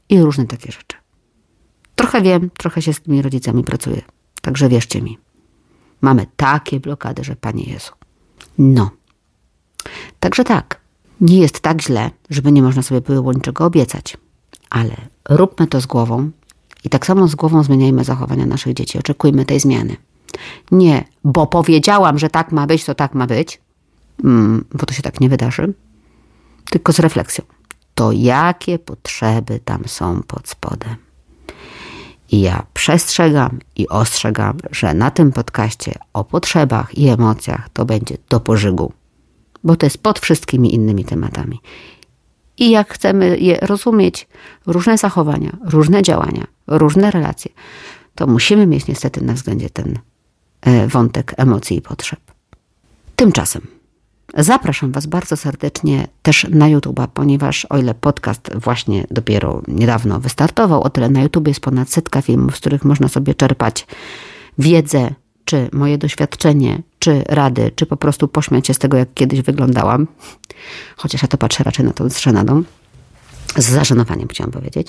i 0.09 0.21
różne 0.21 0.45
takie 0.45 0.71
rzeczy. 0.71 0.97
Trochę 1.95 2.21
wiem, 2.21 2.49
trochę 2.57 2.81
się 2.81 2.93
z 2.93 3.01
tymi 3.01 3.21
rodzicami 3.21 3.63
pracuję. 3.63 4.01
Także 4.41 4.69
wierzcie 4.69 5.01
mi. 5.01 5.22
Mamy 6.03 6.25
takie 6.35 6.79
blokady, 6.79 7.23
że 7.23 7.35
Panie 7.35 7.63
Jezu. 7.63 7.91
No. 8.57 8.89
Także 10.19 10.43
tak. 10.43 10.81
Nie 11.21 11.39
jest 11.39 11.59
tak 11.59 11.81
źle, 11.81 12.11
żeby 12.29 12.51
nie 12.51 12.61
można 12.61 12.81
sobie 12.81 13.01
było 13.01 13.33
niczego 13.33 13.65
obiecać. 13.65 14.17
Ale 14.69 14.95
róbmy 15.29 15.67
to 15.67 15.81
z 15.81 15.85
głową 15.85 16.31
i 16.83 16.89
tak 16.89 17.05
samo 17.05 17.27
z 17.27 17.35
głową 17.35 17.63
zmieniajmy 17.63 18.03
zachowania 18.03 18.45
naszych 18.45 18.73
dzieci. 18.73 18.99
Oczekujmy 18.99 19.45
tej 19.45 19.59
zmiany. 19.59 19.95
Nie, 20.71 21.03
bo 21.23 21.47
powiedziałam, 21.47 22.19
że 22.19 22.29
tak 22.29 22.51
ma 22.51 22.67
być, 22.67 22.85
to 22.85 22.95
tak 22.95 23.13
ma 23.13 23.27
być, 23.27 23.61
mm, 24.23 24.65
bo 24.73 24.85
to 24.85 24.93
się 24.93 25.01
tak 25.01 25.21
nie 25.21 25.29
wydarzy, 25.29 25.73
tylko 26.69 26.93
z 26.93 26.99
refleksją. 26.99 27.45
To 27.95 28.11
jakie 28.11 28.79
potrzeby 28.79 29.59
tam 29.65 29.83
są 29.87 30.23
pod 30.23 30.49
spodem? 30.49 30.95
I 32.33 32.41
ja 32.41 32.65
przestrzegam 32.73 33.59
i 33.75 33.89
ostrzegam, 33.89 34.57
że 34.71 34.93
na 34.93 35.11
tym 35.11 35.31
podcaście 35.31 35.93
o 36.13 36.23
potrzebach 36.23 36.97
i 36.97 37.07
emocjach 37.07 37.69
to 37.69 37.85
będzie 37.85 38.17
do 38.29 38.39
pożygu, 38.39 38.93
bo 39.63 39.75
to 39.75 39.85
jest 39.85 39.97
pod 39.97 40.19
wszystkimi 40.19 40.75
innymi 40.75 41.05
tematami. 41.05 41.59
I 42.57 42.69
jak 42.69 42.93
chcemy 42.93 43.37
je 43.37 43.57
rozumieć, 43.61 44.27
różne 44.67 44.97
zachowania, 44.97 45.57
różne 45.65 46.01
działania, 46.01 46.47
różne 46.67 47.11
relacje, 47.11 47.51
to 48.15 48.27
musimy 48.27 48.67
mieć 48.67 48.87
niestety 48.87 49.23
na 49.23 49.33
względzie 49.33 49.69
ten 49.69 49.99
e, 50.61 50.87
wątek 50.87 51.33
emocji 51.37 51.77
i 51.77 51.81
potrzeb. 51.81 52.19
Tymczasem 53.15 53.67
Zapraszam 54.37 54.91
Was 54.91 55.05
bardzo 55.05 55.37
serdecznie 55.37 56.07
też 56.21 56.47
na 56.49 56.65
YouTube'a, 56.65 57.07
ponieważ 57.13 57.65
o 57.65 57.77
ile 57.77 57.93
podcast 57.93 58.49
właśnie 58.55 59.07
dopiero 59.11 59.61
niedawno 59.67 60.19
wystartował, 60.19 60.83
o 60.83 60.89
tyle 60.89 61.09
na 61.09 61.21
YouTube 61.21 61.47
jest 61.47 61.59
ponad 61.59 61.89
setka 61.89 62.21
filmów, 62.21 62.57
z 62.57 62.59
których 62.59 62.85
można 62.85 63.07
sobie 63.07 63.35
czerpać 63.35 63.87
wiedzę, 64.57 65.13
czy 65.45 65.69
moje 65.73 65.97
doświadczenie, 65.97 66.81
czy 66.99 67.23
rady, 67.27 67.71
czy 67.75 67.85
po 67.85 67.97
prostu 67.97 68.27
pośmiać 68.27 68.67
się 68.67 68.73
z 68.73 68.79
tego, 68.79 68.97
jak 68.97 69.13
kiedyś 69.13 69.41
wyglądałam. 69.41 70.07
Chociaż 70.97 71.21
ja 71.21 71.27
to 71.27 71.37
patrzę 71.37 71.63
raczej 71.63 71.85
na 71.85 71.93
to 71.93 72.09
z 72.09 72.19
żenadą, 72.19 72.63
z 73.57 73.69
zażenowaniem 73.69 74.27
chciałam 74.27 74.51
powiedzieć. 74.51 74.87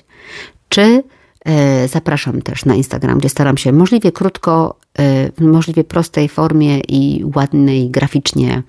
Czy 0.69 1.03
e, 1.45 1.89
Zapraszam 1.89 2.43
też 2.43 2.65
na 2.65 2.75
Instagram, 2.75 3.19
gdzie 3.19 3.29
staram 3.29 3.57
się 3.57 3.73
możliwie 3.73 4.13
krótko, 4.13 4.77
e, 4.99 5.33
w 5.33 5.41
możliwie 5.41 5.85
prostej 5.85 6.29
formie 6.29 6.81
i 6.81 7.25
ładnej 7.35 7.91
graficznie 7.91 8.63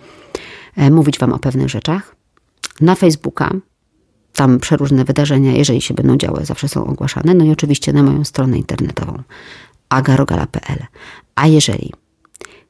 mówić 0.78 1.20
Wam 1.20 1.34
o 1.34 1.40
pewnych 1.40 1.70
rzeczach. 1.70 2.16
Na 2.82 2.96
Facebooka, 2.96 3.52
tam 4.34 4.60
przeróżne 4.60 5.06
wydarzenia, 5.06 5.52
jeżeli 5.52 5.82
się 5.82 5.94
będą 5.94 6.18
działy, 6.18 6.46
zawsze 6.46 6.70
są 6.70 6.86
ogłaszane. 6.86 7.34
No 7.34 7.46
i 7.46 7.52
oczywiście 7.52 7.94
na 7.94 8.04
moją 8.04 8.24
stronę 8.24 8.58
internetową 8.58 9.24
agarogala.pl. 9.90 10.86
A 11.36 11.48
jeżeli 11.48 11.94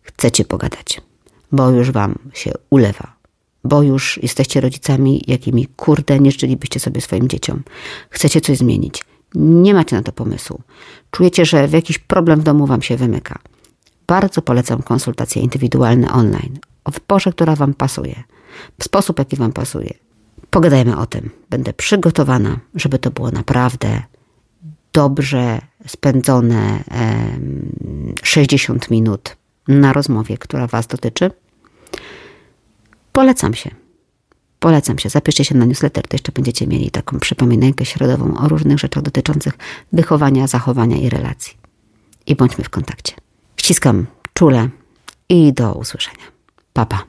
chcecie 0.02 0.46
pogadać, 0.46 1.02
bo 1.52 1.70
już 1.70 1.91
Wam 1.91 2.15
się 2.34 2.52
ulewa, 2.70 3.15
bo 3.63 3.84
już 3.84 4.20
jesteście 4.24 4.62
rodzicami, 4.62 5.24
jakimi 5.28 5.68
kurde 5.68 6.20
nie 6.20 6.32
życzylibyście 6.32 6.80
sobie 6.80 7.02
swoim 7.02 7.28
dzieciom, 7.28 7.63
chcecie 8.10 8.41
coś 8.41 8.58
zmienić, 8.58 9.04
nie 9.36 9.74
macie 9.74 9.96
na 9.96 10.04
to 10.04 10.12
pomysłu, 10.12 10.62
czujecie, 11.12 11.46
że 11.46 11.68
jakiś 11.72 11.98
problem 11.98 12.39
w 12.39 12.44
domu 12.44 12.65
Wam 12.65 12.82
się 12.82 12.98
wymyka, 12.98 13.39
bardzo 14.08 14.41
polecam 14.41 14.82
konsultacje 14.82 15.41
indywidualne 15.41 16.12
online 16.12 16.60
w 16.91 17.00
porze, 17.00 17.32
która 17.32 17.56
Wam 17.56 17.74
pasuje, 17.74 18.24
w 18.80 18.84
sposób, 18.84 19.19
jaki 19.19 19.36
Wam 19.36 19.54
pasuje. 19.54 19.93
Pogadajmy 20.50 20.98
o 20.98 21.06
tym. 21.06 21.30
Będę 21.50 21.74
przygotowana, 21.74 22.60
żeby 22.76 23.00
to 23.00 23.12
było 23.12 23.32
naprawdę 23.32 24.02
dobrze 24.93 25.62
spędzone 25.88 26.84
60 28.24 28.91
minut 28.91 29.38
na 29.67 29.93
rozmowie, 29.93 30.38
która 30.38 30.67
Was 30.67 30.88
dotyczy. 30.88 31.32
Polecam 33.12 33.54
się. 33.54 33.69
Polecam 34.60 35.00
się. 35.00 35.10
Zapiszcie 35.10 35.45
się 35.45 35.56
na 35.56 35.65
newsletter, 35.65 36.08
to 36.08 36.15
jeszcze 36.15 36.32
będziecie 36.32 36.67
mieli 36.67 36.91
taką 36.91 37.19
przypominajkę 37.19 37.86
środową 37.86 38.38
o 38.38 38.48
różnych 38.48 38.80
rzeczach 38.80 39.04
dotyczących 39.04 39.54
wychowania, 39.93 40.48
zachowania 40.48 40.98
i 40.98 41.10
relacji. 41.10 41.58
I 42.28 42.36
bądźmy 42.36 42.63
w 42.63 42.69
kontakcie. 42.69 43.13
Ściskam 43.58 44.06
czule 44.34 44.69
i 45.30 45.54
do 45.54 45.74
usłyszenia. 45.74 46.35
Papa. 46.76 47.08